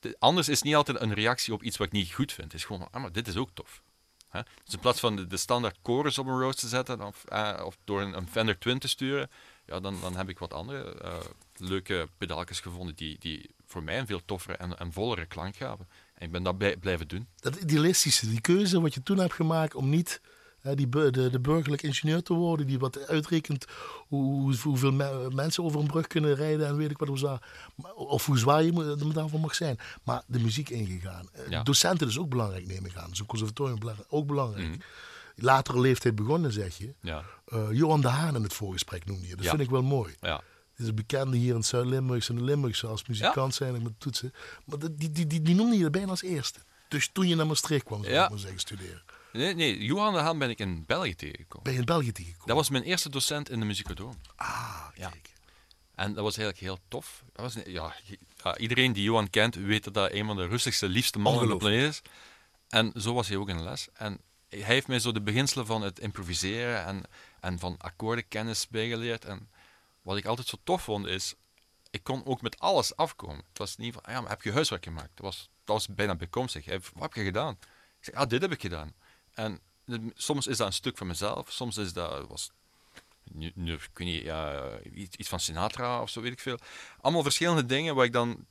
[0.00, 2.52] het- anders is niet altijd een reactie op iets wat ik niet goed vind.
[2.52, 3.82] Het is gewoon, ah, maar dit is ook tof.
[4.28, 4.40] Hè?
[4.64, 7.24] Dus in plaats van de, de standaard chorus op een Rhodes te zetten, of,
[7.64, 9.30] of door een, een Fender Twin te sturen,
[9.66, 11.14] ja, dan, dan heb ik wat andere eh,
[11.56, 15.88] leuke pedaaltjes gevonden die, die voor mij een veel toffere en, en vollere klank gaven.
[16.14, 17.26] En ik ben dat blijven doen.
[17.36, 20.20] Dat idealistische, die keuze wat je toen hebt gemaakt om niet
[20.60, 23.64] hè, die, de, de burgerlijk ingenieur te worden, die wat uitrekent
[24.08, 27.48] hoe, hoeveel me- mensen over een brug kunnen rijden en weet ik wat hoe zwaar,
[27.94, 29.78] of hoe zwaar je het daarvoor mag zijn.
[30.02, 31.28] Maar de muziek ingegaan.
[31.32, 31.62] Eh, Ja.
[31.62, 33.14] Docenten is ook belangrijk, neem ik aan.
[33.16, 34.68] Zo'n conservatorium ook belangrijk.
[34.68, 34.78] Mhm.
[35.34, 36.94] Latere leeftijd begonnen, zeg je.
[37.00, 39.34] Ja, Eh, Johan de Haan in het voorgesprek noemde je.
[39.36, 39.50] Dat Ja.
[39.50, 40.14] vind ik wel mooi.
[40.20, 40.36] ja.
[40.36, 43.92] Dit is een bekende hier in Zuid-Limburg en de Limburgse als muzikant zijn en met
[44.00, 44.32] toetsen.
[44.64, 46.58] Maar die, die, die, die, noemde je bijna als eerste.
[46.88, 49.02] Dus toen je naar Maastricht kwam, zou ik maar zeggen, studeren.
[49.32, 51.62] Nee, nee, Johan de Haan ben ik in België tegengekomen.
[51.64, 52.48] Ben je in België tegengekomen?
[52.48, 54.14] Dat was mijn eerste docent in de muziekadroom.
[54.36, 55.08] Ah, Ja.
[55.08, 55.32] kijk.
[55.94, 57.24] En dat was eigenlijk heel tof.
[57.32, 57.94] Dat was, ja,
[58.56, 61.56] iedereen die Johan kent, weet dat dat een van de rustigste, liefste mannen op de
[61.56, 62.02] planeet is.
[62.68, 63.88] En zo was hij ook in de les.
[63.92, 64.18] En
[64.60, 67.02] hij heeft mij zo de beginselen van het improviseren en,
[67.40, 69.24] en van akkoordenkennis bijgeleerd.
[69.24, 69.50] En
[70.02, 71.34] wat ik altijd zo tof vond is,
[71.90, 73.44] ik kon ook met alles afkomen.
[73.48, 75.10] Het was niet van, ah ja, maar heb je huiswerk gemaakt?
[75.14, 76.64] Dat was, dat bijna bijkomstig.
[76.64, 77.58] Hij, wat heb je gedaan?
[77.98, 78.94] Ik zeg, ah, dit heb ik gedaan.
[79.34, 79.60] En
[80.14, 82.50] soms is dat een stuk van mezelf, soms is dat, was
[83.24, 86.58] nu, nu, ik ja, iets, van Sinatra of zo, weet ik veel.
[87.00, 88.46] Allemaal verschillende dingen waar ik dan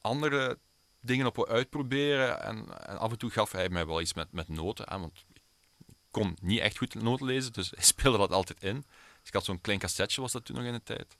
[0.00, 0.58] andere
[1.00, 2.42] dingen op wil uitproberen.
[2.42, 5.24] En, af en toe gaf hij mij wel iets met, met noten, hè, want
[6.10, 8.74] kon niet echt goed noten lezen, dus hij speelde dat altijd in.
[9.18, 11.16] Dus ik had zo'n klein cassetje, was dat toen nog in de tijd.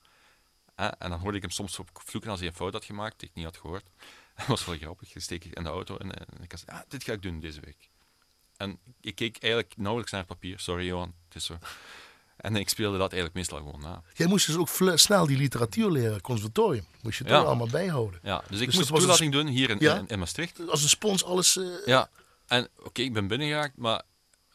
[0.75, 3.29] En dan hoorde ik hem soms op vloeken als hij een fout had gemaakt, die
[3.29, 3.83] ik niet had gehoord.
[4.37, 5.11] Dat was wel grappig.
[5.13, 7.39] Dan steek ik in de auto en, en ik zei, ah, dit ga ik doen
[7.39, 7.89] deze week.
[8.57, 10.59] En ik keek eigenlijk nauwelijks naar het papier.
[10.59, 11.57] Sorry Johan, het is zo.
[12.37, 14.01] En ik speelde dat eigenlijk meestal gewoon na.
[14.13, 16.85] Jij moest dus ook snel die literatuur leren, conservatorium.
[17.01, 17.39] Moest je Ja.
[17.39, 18.19] ook allemaal bijhouden.
[18.23, 20.03] Ja, dus ik Dus moest toelating doen hier in, Ja?
[20.07, 20.69] in, Maastricht.
[20.69, 21.55] Als een spons alles...
[21.57, 22.09] eh, Ja,
[22.47, 24.01] en oké, ik ben binnengeraakt, maar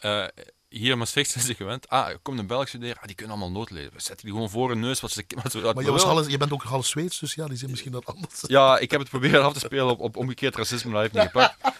[0.05, 1.89] eh, hier in Maastricht zijn ze gewend.
[1.89, 3.93] Ah, er komt een Belg studeren, ah, die kunnen allemaal noten lezen.
[3.93, 5.25] We zetten die gewoon voor hun neus wat ze...
[5.43, 6.17] Wat ze maar je, was willen.
[6.17, 8.43] half, je bent ook half Zweeds, dus ja, die zijn misschien dat anders.
[8.47, 11.25] Ja, ik heb het proberen af te spelen op, op omgekeerd racisme, maar dat heeft
[11.25, 11.57] niet gepakt.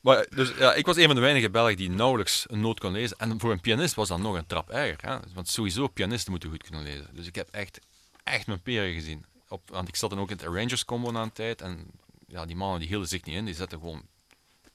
[0.00, 2.92] Maar, dus, ja, ik was een van de weinige Belgen die nauwelijks een noot kon
[2.92, 3.18] lezen.
[3.18, 5.10] En voor een pianist was dat nog een trap erger.
[5.10, 5.18] Hè?
[5.34, 7.08] Want sowieso, pianisten moeten goed kunnen lezen.
[7.12, 7.80] Dus ik heb echt,
[8.24, 9.24] echt mijn peren gezien.
[9.48, 11.60] Op, want ik zat dan ook in het Arrangers Combo na een tijd.
[11.60, 11.90] En
[12.26, 13.44] ja, die mannen die hielden zich niet in.
[13.44, 14.02] Die zetten gewoon...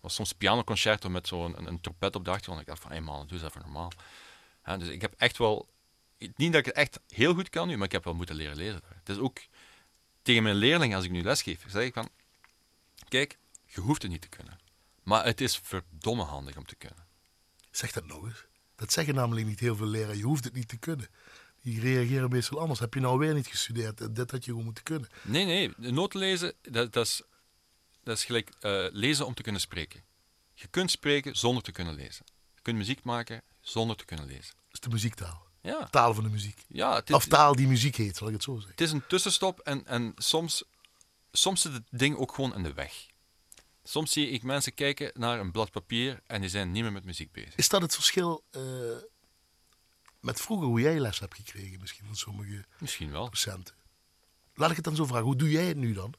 [0.03, 2.61] Was soms pianoconcerto met zo'n een, een trompet op de achtergrond.
[2.61, 3.91] Ik dacht van, hé hey man, doe eens even normaal.
[4.77, 5.69] Dus ik heb echt wel...
[6.17, 8.55] Niet dat ik het echt heel goed kan nu, maar ik heb wel moeten leren
[8.55, 8.81] lezen.
[8.87, 9.39] Het is ook
[10.21, 12.09] tegen mijn leerlingen, als ik nu lesgeef, zeg ik van...
[13.07, 14.59] Kijk, je hoeft het niet te kunnen.
[15.03, 17.05] Maar het is verdomme handig om te kunnen.
[17.71, 18.45] Zeg dat nog eens.
[18.75, 20.17] Dat zeggen namelijk niet heel veel leraren.
[20.17, 21.07] Je hoeft het niet te kunnen.
[21.61, 22.79] Die reageren meestal anders.
[22.79, 24.15] Heb je nou weer niet gestudeerd?
[24.15, 25.09] Dit had je gewoon moeten kunnen.
[25.21, 25.73] Nee, nee.
[25.77, 27.21] De noten lezen, dat, dat, is,
[28.03, 30.03] dat is gelijk eh, lezen om te kunnen spreken.
[30.53, 32.25] Je kunt spreken zonder te kunnen lezen.
[32.55, 34.53] Je kunt muziek maken zonder te kunnen lezen.
[34.55, 35.41] Dat is de muziektaal.
[35.61, 36.65] Ja, Taal van de muziek.
[36.67, 38.71] ja het, is, Of taal die muziek heet, zal ik het zo zeggen.
[38.71, 40.63] het is een tussenstop en, en soms,
[41.31, 43.05] soms zit het ding ook gewoon in de weg.
[43.83, 47.03] Soms zie ik mensen kijken naar een blad papier en die zijn niet meer met
[47.05, 47.55] muziek bezig.
[47.55, 48.61] Is dat het verschil eh,
[50.19, 53.29] met vroeger hoe jij les hebt gekregen misschien van sommige Misschien wel.
[53.29, 53.75] docenten?
[54.53, 55.25] Laat ik het dan zo vragen.
[55.25, 56.13] Hoe doe jij het nu dan?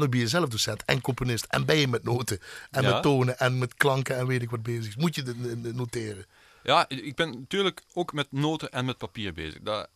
[0.00, 2.92] Dan ben je zelf docent en componist en ben je met noten en Ja.
[2.92, 4.96] met tonen en met klanken en weet ik wat bezig.
[4.96, 6.26] Moet je dit eh, noteren?
[6.62, 9.60] Ja, ik ben natuurlijk ook met noten en met papier bezig.
[9.62, 9.88] Dat,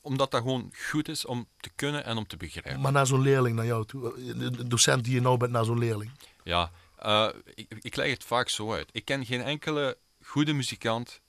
[0.00, 2.80] omdat dat gewoon goed is om te kunnen en om te begrijpen.
[2.80, 5.64] Maar naar zo'n leerling, naar jou toe, eh, de docent die je nou bent, naar
[5.64, 6.10] zo'n leerling.
[6.44, 8.88] Ja, eh, ik, ik leg het vaak zo uit.
[8.92, 11.20] Ik ken geen enkele goede muzikant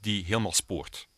[0.00, 1.08] die helemaal spoort.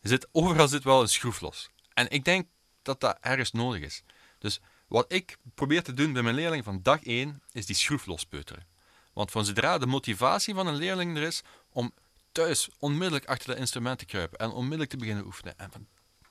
[0.00, 1.70] Er zit, overal zit wel een schroef los.
[1.94, 2.46] En ik denk
[2.82, 4.02] dat dat ergens nodig is.
[4.38, 8.06] Dus wat ik probeer te doen bij mijn leerling van dag 1 is die schroef
[8.06, 8.66] lospeuteren.
[9.12, 11.92] Want van zodra de motivatie van een leerling er is om
[12.32, 15.86] thuis onmiddellijk achter dat instrument te kruipen en onmiddellijk te beginnen oefenen en van,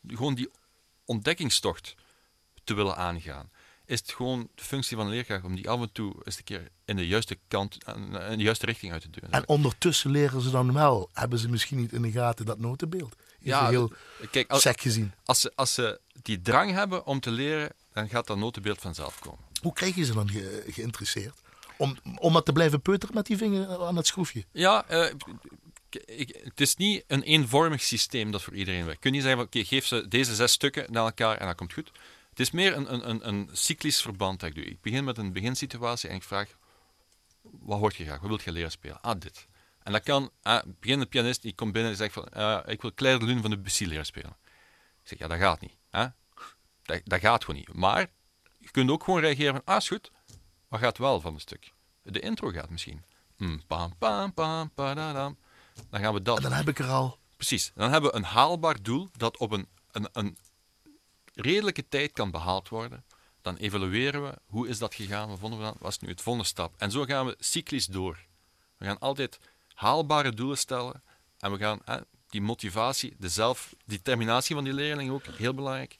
[0.07, 0.49] gewoon die
[1.05, 1.95] ontdekkingstocht
[2.63, 3.51] te willen aangaan,
[3.85, 6.43] is het gewoon de functie van een leerkracht om die af en toe eens een
[6.43, 7.77] keer in de juiste kant,
[8.29, 9.31] in de juiste richting uit te duwen.
[9.31, 13.15] En ondertussen leren ze dan wel, hebben ze misschien niet in de gaten dat notenbeeld.
[13.39, 13.91] Is heel
[14.31, 15.13] kijk, als, gezien.
[15.23, 19.19] als, ze, als ze die drang hebben om te leren, dan gaat dat notenbeeld vanzelf
[19.19, 19.39] komen.
[19.61, 21.41] Hoe krijg je ze dan ge- geïnteresseerd?
[21.77, 24.45] Om, om maar te blijven peuteren met die vinger aan het schroefje.
[24.51, 25.13] Ja, eh,
[26.05, 28.95] ik, het is niet een eenvormig systeem dat voor iedereen werkt.
[28.95, 31.55] Je kunt niet zeggen, van, oké, geef ze deze zes stukken naar elkaar en dat
[31.55, 31.91] komt goed.
[32.29, 34.65] Het is meer een, een, een, een cyclisch verband dat ik doe.
[34.65, 36.57] Ik begin met een beginsituatie en ik vraag,
[37.41, 38.19] wat hoort je graag?
[38.19, 39.01] Wat wilt je leren spelen?
[39.01, 39.47] Ah, dit.
[39.83, 42.81] En dat kan, ah, begin de pianist, die komt binnen en zegt van, ah, ik
[42.81, 44.37] wil Claire de Lune van de Bussy leren spelen.
[45.01, 45.75] Ik zeg, ja, dat gaat niet.
[45.89, 46.05] Hè?
[46.89, 47.73] Dat, dat gaat gewoon niet.
[47.73, 48.07] Maar
[48.57, 50.11] je kunt ook gewoon reageren van, ah, is goed.
[50.67, 51.73] Wat gaat wel van een stuk?
[52.03, 53.03] De intro gaat misschien.
[53.37, 55.37] Mm, pam, pam, pam, padadam.
[55.89, 56.37] Dan gaan we dat.
[56.37, 57.17] En dan heb ik er al.
[57.35, 57.71] Precies.
[57.75, 60.37] Dan hebben we een haalbaar doel dat op een, een, een
[61.33, 63.05] redelijke tijd kan behaald worden.
[63.41, 66.21] Dan evalueren we hoe is dat gegaan, wat vonden we dan, wat is nu het
[66.21, 66.73] volgende stap.
[66.77, 68.25] En zo gaan we cyclisch door.
[68.77, 69.39] We gaan altijd
[69.73, 71.03] haalbare doelen stellen
[71.37, 71.81] en we gaan
[72.29, 75.97] die motivatie, de zelfdeterminatie van die leerling ook, heel belangrijk,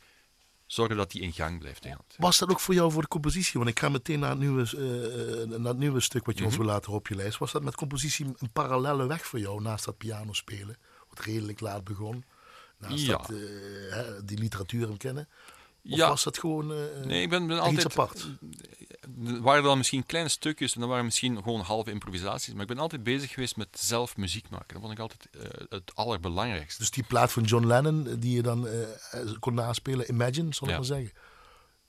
[0.71, 1.87] zorgen dat die in gang blijft.
[2.17, 3.59] Was dat ook voor jou voor de compositie?
[3.59, 6.57] Want ik ga meteen naar het nieuwe, eh, naar het nieuwe stuk wat je ons
[6.57, 7.37] wil laten op je lijst.
[7.37, 10.77] Was dat met compositie een parallelle weg voor jou naast dat piano spelen?
[11.09, 12.23] Wat redelijk laat begon.
[12.77, 13.17] Naast Ja.
[13.17, 15.27] dat, eh, die literatuur en kennen.
[15.83, 16.07] Of Ja.
[16.09, 17.99] was dat gewoon eh, Nee, ik ben, ben echt iets altijd...
[17.99, 18.27] apart?
[19.25, 22.53] Er waren dan misschien kleine stukjes en dan waren misschien gewoon halve improvisaties.
[22.53, 24.67] Maar ik ben altijd bezig geweest met zelf muziek maken.
[24.73, 26.79] Dat vond ik altijd eh, het allerbelangrijkste.
[26.81, 28.67] Dus die plaat van John Lennon, eh, die je dan
[29.39, 30.79] kon naspelen, Imagine, zal ik Ja.
[30.79, 31.11] maar zeggen.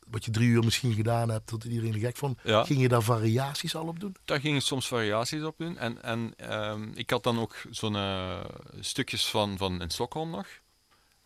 [0.07, 2.38] Wat je drie uur misschien gedaan hebt, tot iedereen er gek vond.
[2.45, 2.64] Ja.
[2.64, 4.16] Ging je daar variaties al op doen?
[4.24, 5.78] Daar gingen soms variaties op doen.
[5.78, 7.97] En, en ehm, ik had dan ook zo'n
[8.80, 10.47] stukjes van, van in Stockholm nog.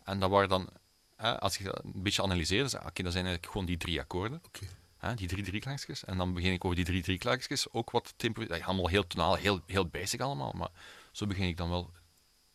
[0.03, 0.69] En dat waren dan,
[1.17, 3.99] als ik dat een beetje analyseerde, zei ik, oké, dat zijn eigenlijk gewoon die drie
[3.99, 4.41] akkoorden.
[4.97, 6.05] Hè, die drie drieklankjes.
[6.05, 8.65] En dan begin ik over die drie drieklankjes ook wat te improviseren.
[8.65, 10.51] Allemaal heel tonaal, heel, heel basic allemaal.
[10.51, 10.69] Maar
[11.11, 11.91] zo begin ik dan wel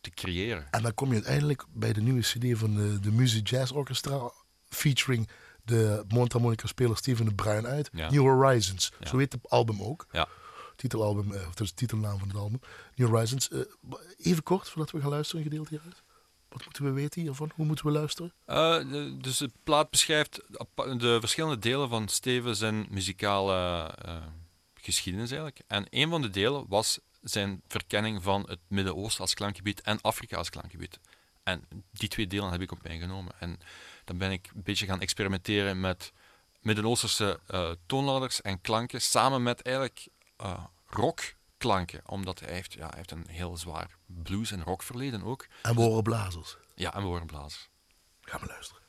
[0.01, 0.67] te creëren.
[0.71, 4.31] En dan kom je uiteindelijk bij de nieuwe CD van de, de Music Jazz Orchestra,
[4.69, 5.29] featuring
[5.63, 7.89] de mondharmonica-speler Steven de Bruin uit.
[7.93, 8.11] Ja.
[8.11, 8.91] New Horizons.
[8.99, 9.07] Ja.
[9.07, 10.07] Zo heet het album ook.
[10.11, 10.27] Ja.
[10.75, 12.59] Titelalbum, eh, of dat is de titelnaam van het album.
[12.95, 13.49] New Horizons.
[13.49, 13.59] Eh,
[14.17, 16.03] even kort, voordat we gaan luisteren, een gedeelte hieruit.
[16.51, 17.51] Wat moeten we weten hiervan?
[17.55, 18.33] Hoe moeten we luisteren?
[18.45, 18.79] Eh,
[19.21, 20.41] dus de plaat beschrijft
[20.75, 24.15] de verschillende delen van Steven zijn muzikale eh,
[24.73, 25.61] geschiedenis eigenlijk.
[25.67, 30.37] En een van de delen was zijn verkenning van het Midden-Oosten als klankgebied en Afrika
[30.37, 30.99] als klankgebied.
[31.43, 33.33] En die twee delen heb ik op mij genomen.
[33.39, 33.59] En
[34.05, 36.11] dan ben ik een beetje gaan experimenteren met
[36.61, 40.63] Midden-Oosterse eh, toonladders en klanken, samen met eigenlijk eh,
[41.61, 42.01] rockklanken.
[42.05, 45.47] Omdat hij heeft, ja, hij heeft een heel zwaar blues- en rockverleden ook.
[45.61, 46.57] En we horen blazers.
[46.75, 47.69] Ja, en we horen blazers.
[48.21, 48.80] Gaan we luisteren.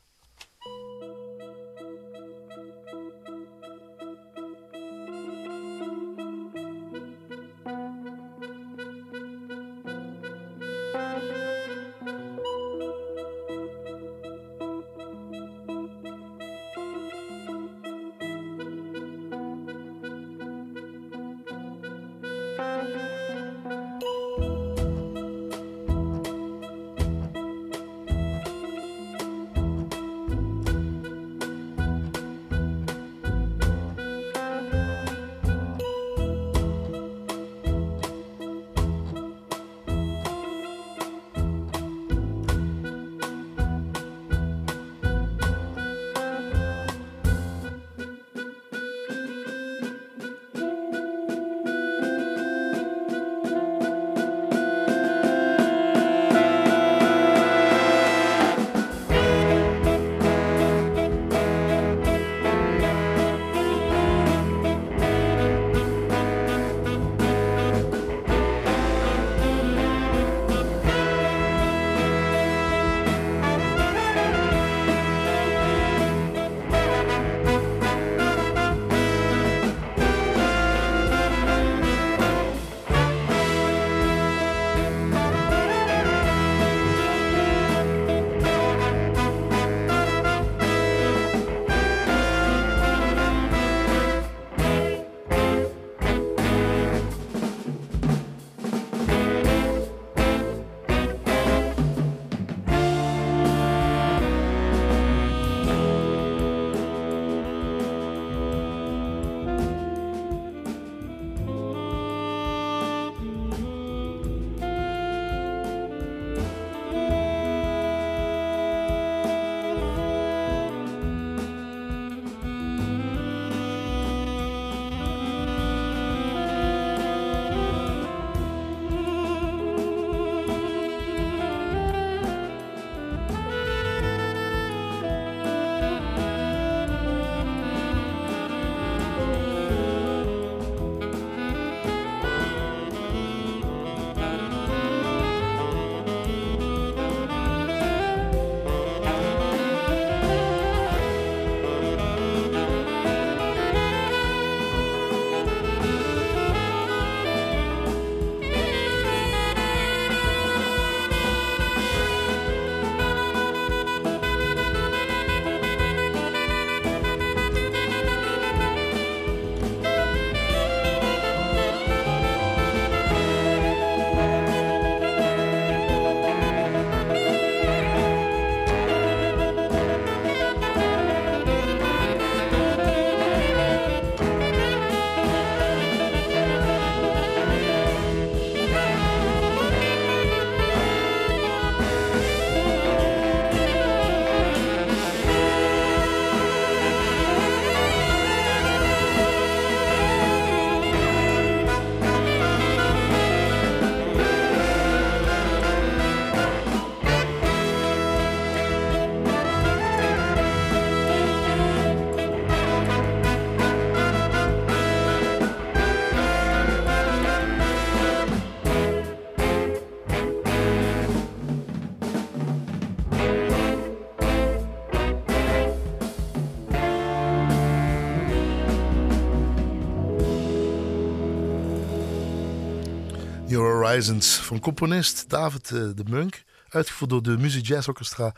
[233.93, 236.43] Horizons van componist David eh, de Munk.
[236.68, 238.34] Uitgevoerd door de Music Jazz Orchestra.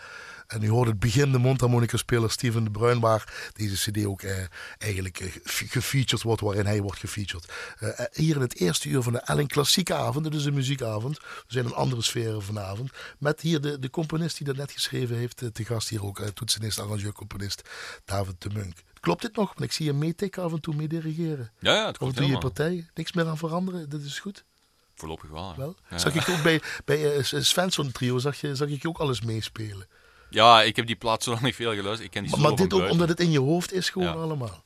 [0.47, 4.37] En u hoort het begin de mondharmonica-speler Steven de Bruin, waar deze cd ook eh,
[4.79, 7.53] eigenlijk eh, gefeatured wordt, waarin hij wordt gefeatured.
[7.79, 11.19] Eh, hier in het eerste uur van de Ellen Klassieke Avond, het is een muziekavond.
[11.19, 12.91] We zijn in andere sferen vanavond.
[13.19, 16.79] Met hier de, de componist die dat net geschreven heeft, te gast hier ook, toetsenist,
[16.79, 17.69] arrangeur, componist
[18.05, 18.77] David de Munk.
[19.01, 19.47] Klopt dit nog?
[19.47, 21.53] Want ik zie je meetikken af en toe mee dirigeren.
[21.59, 22.91] Ja, ja, het Of komt doe je partij?
[22.95, 23.89] Niks meer aan veranderen?
[23.89, 24.45] Dit is goed?
[24.95, 25.49] Voorlopig wel.
[25.51, 25.57] hè.
[25.57, 25.75] Wel?
[25.91, 25.99] Ja.
[25.99, 29.21] Zag ik ook bij, bij eh, Svensson trio, zag, je, zag ik je ook alles
[29.21, 29.87] meespelen.
[30.31, 32.05] Ja, ik heb die plaat zo lang niet veel geluisterd.
[32.05, 34.15] Ik ken die Maar, maar dit ook omdat het in je hoofd is, gewoon Ja.
[34.15, 34.63] allemaal.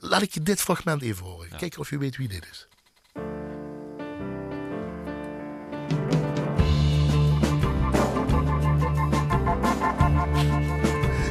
[0.00, 1.48] Laat ik je dit fragment even horen.
[1.56, 2.66] Kijken of je weet wie dit is.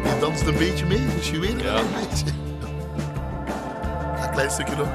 [0.03, 1.77] Je danst een beetje mee, dus je weet het Ja.
[1.79, 2.25] een beetje.
[4.23, 4.87] Een klein stukje nog.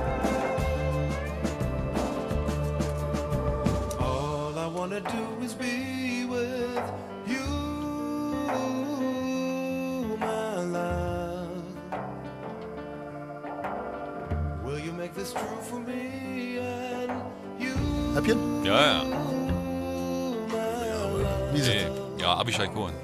[5.03, 6.93] Wanna do is be with
[7.27, 7.47] you,
[10.19, 11.63] my love.
[14.65, 17.23] Will you make this true for me and
[17.59, 17.75] you,
[18.15, 18.65] Heb je hem?
[18.65, 19.05] Ja, ja.
[21.53, 21.93] Wie is Nee, het?
[22.21, 22.95] ja, Abishai Cohen.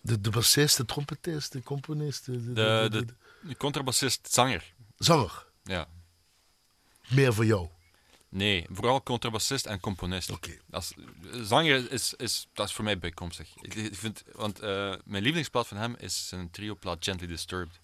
[0.00, 3.14] De, de bassist, de trompetist, de componist, de, de, De, de- de, de-
[3.48, 4.74] de contrabassist, zanger.
[4.96, 5.46] zanger.
[5.62, 5.86] Ja.
[7.10, 7.68] Meer voor jou.
[8.34, 10.30] Nee, vooral contrabassist en componist.
[10.30, 10.58] Oké.
[11.42, 13.48] Zanger is, is, dat is voor mij bijkomstig.
[13.60, 14.68] Ik, ik vind, want eh,
[15.04, 17.80] mijn lievelingsplaat van hem is zijn trioplaat Gently Disturbed.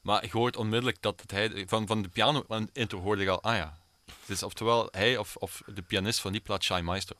[0.00, 1.64] Maar je hoort onmiddellijk dat het hij...
[1.68, 3.78] Van, van de piano intro hoorde ik al, ah ja.
[4.04, 7.16] Het is oftewel hij of, of de pianist van die plaat, Shai Meister.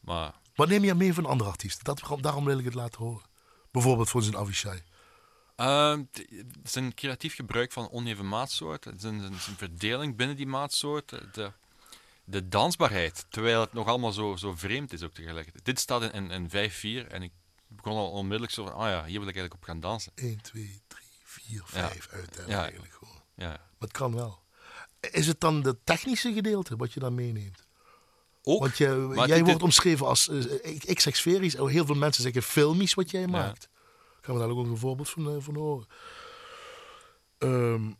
[0.00, 1.84] Maar Wat neem je mee van andere artiesten?
[1.84, 3.24] Dat, daarom wil ik het laten horen.
[3.70, 4.82] Bijvoorbeeld voor zijn Avishai.
[5.56, 6.24] Ehm, t-
[6.64, 11.52] zijn creatief gebruik van oneven maatsoorten, zijn, zijn, zijn verdeling binnen die maatsoorten, de,
[12.24, 15.64] de dansbaarheid, terwijl het nog allemaal zo, zo vreemd is ook tegelijkertijd.
[15.64, 16.70] Dit staat in, in, in
[17.06, 17.32] 5-4 en ik
[17.68, 20.12] begon al onmiddellijk zo van, ah ja, hier wil ik eigenlijk op gaan dansen.
[20.14, 21.88] 1, 2, 3, 4, Ja.
[21.88, 22.62] 5 uittellen Ja.
[22.62, 23.22] eigenlijk gewoon.
[23.34, 23.48] Ja.
[23.48, 24.42] Maar het kan wel.
[25.00, 27.64] Is het dan het technische gedeelte wat je dan meeneemt?
[28.42, 31.94] Ook, Want je, jij dit- wordt omschreven als, eh, ik, ik zeg sferisch, heel veel
[31.94, 33.68] mensen zeggen filmisch wat jij maakt.
[34.26, 35.86] Gaan we daar ook een voorbeeld van, eh, van horen.
[37.38, 37.92] Ehm,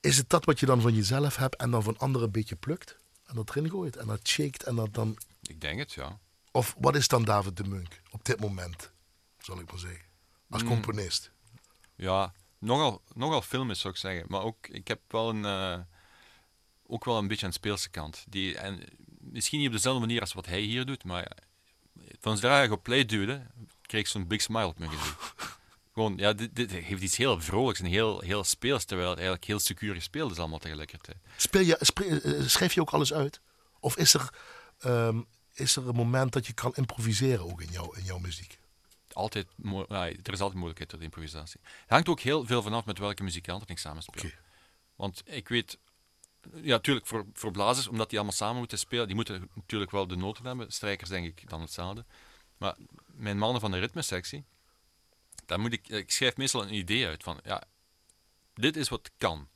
[0.00, 2.56] is het dat wat je dan van jezelf hebt en dan van anderen een beetje
[2.56, 2.98] plukt?
[3.24, 5.18] En dat erin gooit en dat shakt en dat dan...
[5.42, 6.18] ik denk het, ja.
[6.52, 8.92] Of wat is dan David de Munk op dit moment,
[9.38, 10.04] zal ik maar zeggen.
[10.50, 10.68] Als Mm.
[10.68, 11.32] componist.
[11.94, 14.24] Ja, nogal, nogal filmisch zou ik zeggen.
[14.28, 15.80] Maar ook, ik heb wel een, eh,
[16.86, 18.24] ook wel een beetje een speelse kant.
[18.28, 21.36] Die, en misschien niet op dezelfde manier als wat hij hier doet, maar
[22.20, 23.46] van zodra ik op play duwde,
[23.90, 25.34] kreeg ik zo'n big smile op mijn gezicht.
[25.94, 29.48] Gewoon, ja, dit, dit heeft iets heel vrolijks en heel, heel speels, terwijl het eigenlijk
[29.48, 31.16] heel secuur gespeeld is allemaal tegelijkertijd.
[31.36, 33.40] Speel je, spre- eh, schrijf je ook alles uit?
[33.80, 34.34] Of is er,
[34.78, 35.20] ehm,
[35.54, 38.58] is er een moment dat je kan improviseren ook in, jou, in jouw muziek?
[39.12, 41.60] Altijd, mo- ja, er is altijd mogelijkheid tot improvisatie.
[41.62, 44.22] Het hangt ook heel veel vanaf met welke muzikanten ik samenspeel.
[44.24, 44.34] Oké.
[44.96, 45.78] Want ik weet,
[46.54, 50.06] ja, natuurlijk voor, voor blazers, omdat die allemaal samen moeten spelen, die moeten natuurlijk wel
[50.06, 50.72] de noten hebben.
[50.72, 52.04] Strijkers denk ik dan hetzelfde.
[52.56, 52.76] Maar
[53.20, 54.44] mijn mannen van de ritmesectie,
[55.46, 57.62] daar moet ik, ik schrijf meestal een idee uit van, ja,
[58.54, 59.48] dit is wat kan.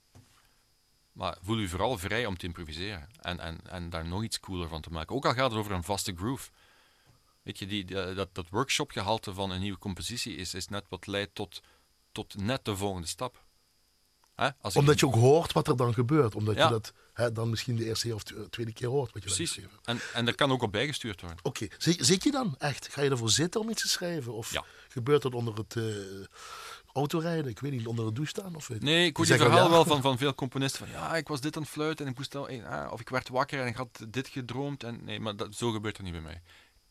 [1.12, 4.68] Maar voel u vooral vrij om te improviseren en, en, en daar nog iets cooler
[4.68, 5.16] van te maken.
[5.16, 6.50] Ook al gaat het over een vaste groove.
[7.42, 11.06] Weet je, die, die- dat, dat workshopgehalte van een nieuwe compositie is, is net wat
[11.06, 11.60] leidt tot,
[12.12, 13.43] tot net de volgende stap.
[14.34, 14.48] Hè?
[14.60, 16.34] Als ik- Omdat je ook hoort wat er dan gebeurt.
[16.34, 16.64] Omdat Ja.
[16.64, 19.12] je dat hè, dan misschien de eerste of tweede keer hoort.
[19.12, 19.60] Wat je Precies.
[19.84, 21.38] En, en er kan ook op bijgestuurd worden.
[21.42, 22.88] Oké, Zit- zit je dan echt?
[22.88, 24.32] Ga je ervoor zitten om iets te schrijven?
[24.34, 24.64] Of Ja.
[24.88, 25.84] gebeurt dat onder het eh,
[26.92, 27.50] autorijden?
[27.50, 28.54] Ik weet niet, onder het douche staan?
[28.54, 29.70] Of, Nee, ik hoor Die verhaal ja.
[29.70, 30.86] wel van, van veel componisten.
[30.86, 32.48] Van, ja, ik was dit aan het fluiten en ik moest wel...
[32.48, 34.82] ah, of ik werd wakker en ik had dit gedroomd.
[34.82, 36.42] En, nee, maar dat, zo gebeurt het niet bij mij.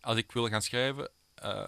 [0.01, 1.67] Als ik wil gaan schrijven, eh,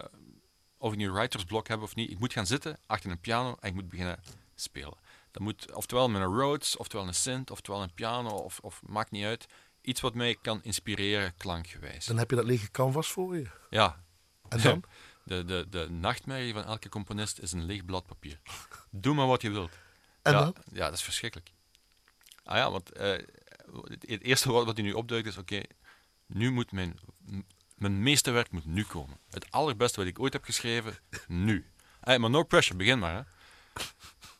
[0.77, 3.55] of ik nu een writersblok heb of niet, ik moet gaan zitten achter een piano
[3.59, 4.19] en ik moet beginnen
[4.55, 4.97] spelen.
[5.35, 9.11] Dat moet oftewel met een Rhodes, oftewel een synth, oftewel een piano, of, of maakt
[9.11, 9.45] niet uit.
[9.81, 12.05] Iets wat mij kan inspireren, klankgewijs.
[12.05, 13.47] Dan heb je dat lege canvas voor je.
[13.69, 14.03] Ja.
[14.49, 14.83] En dan?
[15.23, 18.39] De, de, de nachtmerrie van elke componist is een leeg blad papier.
[18.89, 19.71] Doe maar wat je wilt.
[20.21, 20.55] En ja, dan?
[20.71, 21.51] Ja, dat is verschrikkelijk.
[22.43, 23.11] Ah ja, want eh,
[23.99, 25.61] het eerste wat, wat u nu opduikt is, oké,
[26.25, 26.99] nu moet mijn,
[27.75, 29.19] mijn meeste werk moet nu komen.
[29.29, 31.69] Het allerbeste wat ik ooit heb geschreven, nu.
[31.99, 33.15] Eh, maar no pressure, begin maar.
[33.15, 33.21] Hè.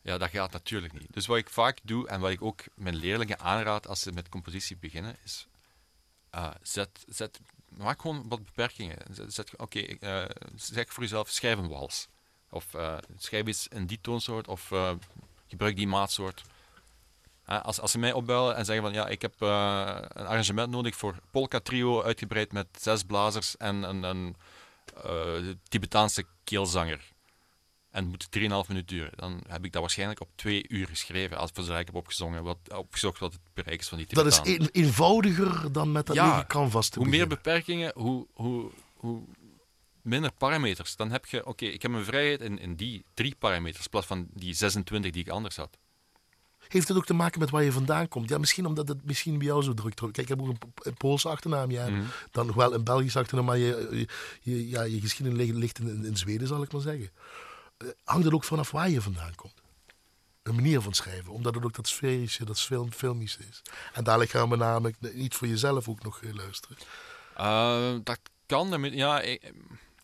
[0.06, 1.14] Ja, dat gaat natuurlijk niet.
[1.14, 4.30] Dus wat ik vaak doe, en wat ik ook mijn leerlingen aanraad als ze met
[4.30, 5.48] compositie beginnen, is
[6.30, 7.40] ah, zet, zet,
[7.70, 8.98] maak gewoon wat beperkingen.
[9.28, 10.26] Zet, oké, eh,
[10.56, 12.08] zeg voor jezelf, schrijf een wals.
[12.50, 14.92] Of eh, schrijf iets in die toonsoort, of eh,
[15.48, 16.44] gebruik die maatsoort.
[17.46, 20.96] Als, als ze mij opbellen en zeggen van ja, ik heb eh, een arrangement nodig
[20.96, 24.36] voor polka trio uitgebreid met zes blazers en een, een
[25.04, 27.14] eh, Tibetaanse keelzanger.
[27.96, 29.12] En het moet 3,5 minuten duren.
[29.16, 31.38] Dan heb ik dat waarschijnlijk op twee uur geschreven.
[31.38, 34.62] Als ik heb opgezongen, wat, opgezocht wat het bereik is van die Dat is Tibetanen.
[34.62, 39.22] een- eenvoudiger dan met dat Ja, lege canvas te Hoe meer beperkingen, hoe, hoe, hoe
[40.02, 40.96] minder parameters.
[40.96, 44.08] Dan heb je, oké, ik heb mijn vrijheid in, in die drie parameters, in plaats
[44.08, 45.78] van die 26 die ik anders had.
[46.68, 48.30] Heeft het ook te maken met waar je vandaan komt?
[48.30, 49.96] Ja, misschien omdat het misschien bij jou zo druk.
[49.96, 50.48] Kijk, ik heb ook
[50.84, 51.72] een, Poolse achternaam.
[51.72, 51.90] Ja.
[51.90, 52.02] Mhm.
[52.32, 54.06] Dan nog wel een Belgische achternaam, maar je,
[54.42, 57.10] je, ja, je geschiedenis ligt, ligt in, in Zweden, zal ik maar zeggen.
[57.78, 59.64] Eh, hangt het ook vanaf waar je vandaan komt?
[60.44, 63.62] Een manier van schrijven, omdat het ook dat sferische, dat film, is.
[63.94, 66.78] En dadelijk gaan we namelijk niet voor jezelf ook nog luisteren.
[67.36, 68.94] Eh, dat kan.
[68.94, 69.54] Ja, ik,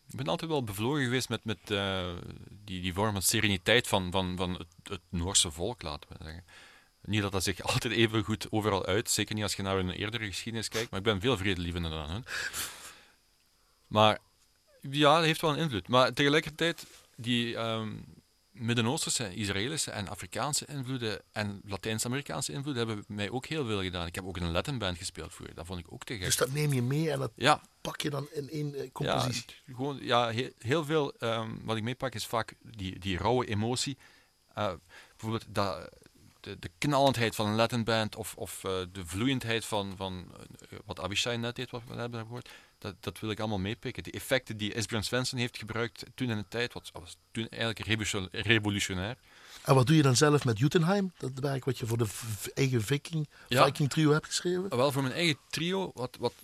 [0.06, 2.14] ben altijd wel bevlogen geweest met, met eh,
[2.50, 6.44] die, die vorm van sereniteit van, van, van het, het Noorse volk, laten we zeggen.
[7.04, 9.90] Niet dat dat zich altijd even goed overal uit, zeker niet als je naar een
[9.90, 12.24] eerdere geschiedenis kijkt, maar ik ben veel vredelievender dan hun.
[13.86, 14.18] Maar
[14.80, 15.88] ja, dat heeft wel een invloed.
[15.88, 16.86] Maar tegelijkertijd,
[17.16, 17.92] die ehm,
[18.52, 24.06] Midden-Oosterse, Israëlische en Afrikaanse invloeden en Latijns-Amerikaanse invloeden hebben mij ook heel veel gedaan.
[24.06, 26.24] Ik heb ook in een Latin band gespeeld vroeger, dat vond ik ook te gek.
[26.24, 28.88] Dus dat neem je mee en dat Ja, pak je dan in één eh, ja,
[28.92, 29.42] compositie.
[29.64, 33.46] het- gewoon, ja heel, heel veel ehm, wat ik meepak is vaak die, die rauwe
[33.46, 33.96] emotie.
[34.54, 34.72] Eh,
[35.10, 35.88] bijvoorbeeld dat,
[36.40, 40.32] de, de knallendheid van een Latin band of, of eh, de vloeiendheid van, van
[40.84, 42.48] wat Avishai net deed, wat we net hebben gehoord.
[42.82, 44.02] Dat, dat wil ik allemaal meepikken.
[44.02, 47.78] De effecten die Esbjörn Svensson heeft gebruikt toen in de tijd, wat was toen eigenlijk
[47.86, 49.16] revolution- revolutionair.
[49.64, 51.12] En wat doe je dan zelf met Jotunheim?
[51.18, 52.06] Dat werk wat je voor de
[52.54, 53.64] eigen Viking, Ja.
[53.64, 54.76] Viking trio hebt geschreven?
[54.76, 56.34] Wel, voor mijn eigen trio, wat, wat,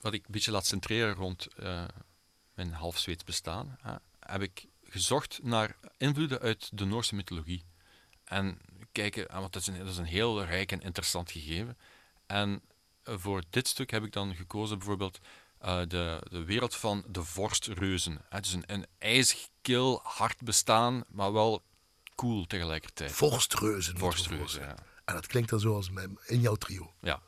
[0.00, 1.84] wat ik een beetje laat centreren rond eh,
[2.54, 3.78] mijn half Zweeds bestaan,
[4.20, 7.64] heb ik gezocht naar invloeden uit de Noorse mythologie.
[8.24, 8.58] En
[8.92, 11.76] kijken, ah, want dat is, een, dat is een heel rijk en interessant gegeven.
[12.26, 12.62] En
[13.08, 15.18] voor dit stuk heb ik dan gekozen bijvoorbeeld
[15.58, 18.24] eh, de, de wereld van de vorstreuzen.
[18.28, 21.62] Het is een, een ijzig, kil, hard bestaan, maar wel
[22.14, 23.12] cool tegelijkertijd.
[23.12, 23.98] Vorstreuzen.
[23.98, 24.74] Vorstreuzen, ja.
[25.04, 25.90] En dat klinkt dan zoals
[26.26, 26.92] in jouw trio.
[27.00, 27.22] ja.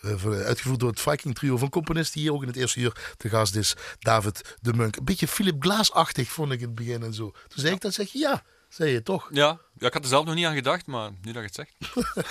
[0.00, 3.14] Eh, uitgevoerd door het Viking Trio van componist die hier ook in het eerste uur
[3.16, 4.96] te gast is, David de Munk.
[4.96, 7.30] Een beetje Philip Glaas-achtig vond ik in het begin en zo.
[7.30, 9.28] Toen zei ik dat, zeg je ja, zei je toch?
[9.32, 11.54] Ja, ja, ik had er zelf nog niet aan gedacht, maar nu dat je het
[11.54, 11.72] zegt.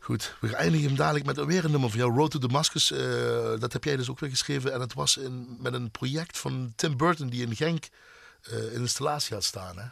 [0.00, 2.90] Goed, we eindigen hem dadelijk met weer een nummer van jou, Road to Damascus.
[2.90, 2.98] eh,
[3.60, 6.72] dat heb jij dus ook weer geschreven en het was in, met een project van
[6.76, 7.88] Tim Burton die in Genk
[8.42, 9.78] eh, een installatie had staan.
[9.78, 9.86] Hè?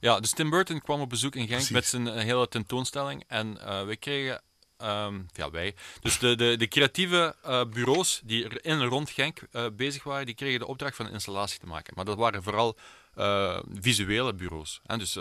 [0.00, 1.70] Ja, dus Tim Burton kwam op bezoek in Genk Precies.
[1.70, 3.24] met zijn hele tentoonstelling.
[3.26, 4.40] En eh wij kregen,
[4.78, 9.10] ehm, ja wij, dus de, de, de creatieve eh, bureaus die er in en rond
[9.10, 11.92] Genk eh, bezig waren, die kregen de opdracht van een installatie te maken.
[11.96, 12.76] Maar dat waren vooral
[13.14, 14.80] eh, visuele bureaus.
[14.86, 14.96] Hè?
[14.96, 15.18] Dus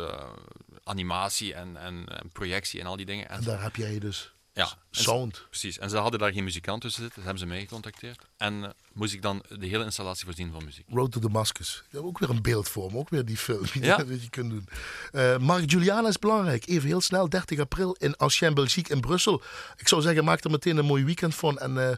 [0.84, 3.30] animatie en, en, en projectie en al die dingen.
[3.30, 5.46] En En daar heb jij dus Ja, en sound.
[5.50, 5.78] precies.
[5.80, 8.22] En ze hadden daar geen muzikant tussen zitten, dus hebben ze mij gecontacteerd.
[8.38, 10.86] En eh, moest ik dan de hele installatie voorzien van muziek.
[10.90, 11.84] Road to Damascus.
[11.90, 13.98] Ja, ook weer een beeldvorm, ook weer die film die Ja.
[13.98, 14.68] dat je kunt doen.
[15.12, 16.68] Eh Marc Juliana is belangrijk.
[16.68, 19.42] Even heel snel, 30 april in Ancien Belgique in Brussel.
[19.78, 21.96] Ik zou zeggen, maak er meteen een mooi weekend van en eh,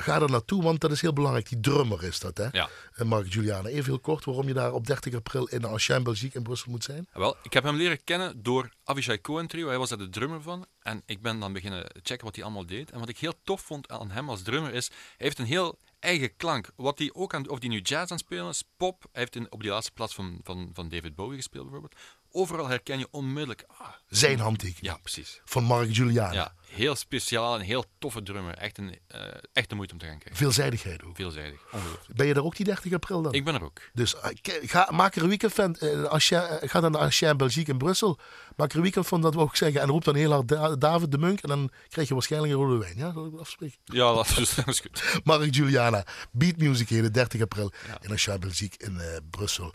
[0.00, 1.48] ga er naartoe, want dat is heel belangrijk.
[1.48, 2.48] Die drummer is dat, hè?
[2.52, 2.68] Ja.
[2.94, 3.68] En Marc Juliana.
[3.68, 6.84] Even heel kort waarom je daar op 30 april in Ancien Belgique in Brussel moet
[6.84, 7.06] zijn.
[7.12, 9.68] Wel, ik heb hem leren kennen door Avishai Cohen Trio.
[9.68, 10.66] Hij was daar de drummer van.
[10.82, 12.90] En ik ben dan beginnen checken wat hij allemaal deed.
[12.90, 15.78] En wat ik heel tof vond aan hem als drummer is, hij heeft een heel
[15.98, 16.70] eigen klank.
[16.76, 19.02] Wat hij ook aan, of die nu jazz aan het spelen is, pop.
[19.12, 22.00] Hij heeft in, op die laatste plaats van, van, van David Bowie gespeeld bijvoorbeeld.
[22.32, 24.86] Overal herken je onmiddellijk, ah, Zijn handtekening.
[24.86, 25.40] ja precies.
[25.44, 26.32] Van Marc Juliana.
[26.32, 28.54] Ja, heel speciaal en heel toffe drummer.
[28.54, 29.20] Echt een, eh,
[29.52, 30.36] echt de moeite om te gaan kijken.
[30.36, 31.16] Veelzijdigheid ook.
[31.16, 32.16] Veelzijdig, ongelooflijk.
[32.16, 33.32] Ben je daar ook die 30 april dan?
[33.32, 33.80] Ik ben er ook.
[33.92, 35.78] Dus eh, ga, maak er een weekend van.
[36.08, 38.18] Ancien- eh, ga dan naar Ancien Belgique in Brussel.
[38.56, 39.80] Maak er een weekend van, dat wou ik zeggen.
[39.80, 41.40] En roep dan heel hard Da- David de Munk.
[41.40, 42.96] En dan krijg je waarschijnlijk een rode wijn.
[42.96, 43.78] Ja, dat afspreken.
[43.84, 45.02] Ja, dat is, dat is goed.
[45.24, 49.00] Mark Juliana, Beat Music hier de 30 april in Ancien Belgique in
[49.30, 49.74] Brussel.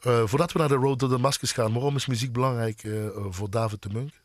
[0.00, 3.50] Eh, voordat we naar de Road to Damascus gaan, waarom is muziek belangrijk eh, voor
[3.50, 4.22] David de Munk?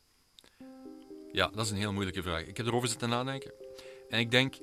[1.31, 2.45] Ja, dat is een heel moeilijke vraag.
[2.45, 3.53] Ik heb erover zitten nadenken.
[4.09, 4.55] En ik denk,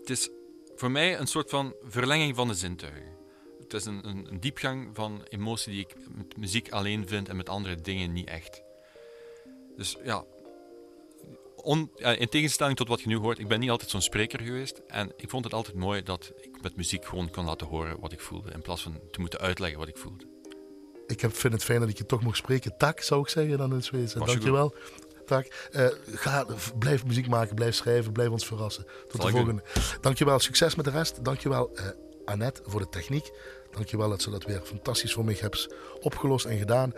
[0.00, 0.30] het is
[0.76, 3.16] voor mij een soort van verlenging van de zintuigen.
[3.60, 7.36] Het is een, een, een diepgang van emotie die ik met muziek alleen vind en
[7.36, 8.62] met andere dingen niet echt.
[9.76, 10.24] Dus ja,
[12.16, 14.82] in tegenstelling tot wat je nu hoort, ik ben niet altijd zo'n spreker geweest.
[14.86, 18.12] En ik vond het altijd mooi dat ik met muziek gewoon kon laten horen wat
[18.12, 20.39] ik voelde, in plaats van te moeten uitleggen wat ik voelde.
[21.10, 22.76] Ik heb, vind het fijn dat ik je toch mocht spreken.
[22.76, 24.14] Tak, zou ik zeggen dan in Zweeds.
[24.14, 24.74] Was je Dankjewel.
[25.26, 25.68] Tak.
[25.72, 26.46] Eh, ga,
[26.78, 28.84] blijf muziek maken, blijf schrijven, blijf ons verrassen.
[29.08, 29.62] Tot Zal de volgende.
[30.00, 31.24] Dankjewel, succes met de rest.
[31.24, 31.86] Dankjewel eh
[32.24, 33.30] Annette voor de techniek.
[33.70, 35.68] Dankjewel dat ze dat weer fantastisch voor mij hebt
[36.00, 36.92] opgelost en gedaan.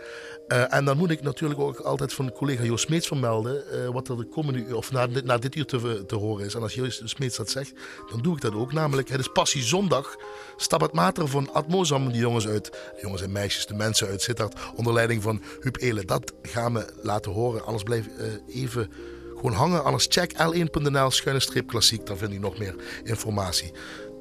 [0.47, 4.07] Eh, en dan moet ik natuurlijk ook altijd van collega Joost Smeets vermelden eh, wat
[4.07, 5.07] er de komende uur, of na,
[5.37, 6.53] dit- uur te, te horen is.
[6.55, 7.73] En als Joost Smeets dat zegt,
[8.09, 8.73] dan doe ik dat ook.
[8.73, 10.15] Namelijk, het is Passie Zondag.
[10.57, 14.59] Stabat Mater van Atmozam, die jongens uit, de jongens en meisjes, de mensen uit Sittard,
[14.75, 16.07] onder leiding van Huub Elen.
[16.07, 17.65] Dat gaan we laten horen.
[17.65, 18.91] Alles blijft eh, even
[19.35, 19.83] gewoon hangen.
[19.83, 22.05] Alles check l1.nl, schuine streep klassiek.
[22.05, 23.71] Daar vind ik nog meer informatie.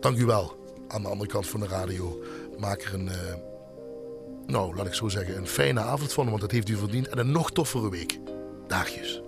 [0.00, 2.22] Dank u wel aan de andere kant van de radio.
[2.62, 3.34] Maak er een, eh,
[4.46, 7.08] nou laat ik zo zeggen, een fijne avond van, want dat heeft u verdiend.
[7.08, 8.18] En een nog toffere week.
[8.66, 9.22] Daagjes.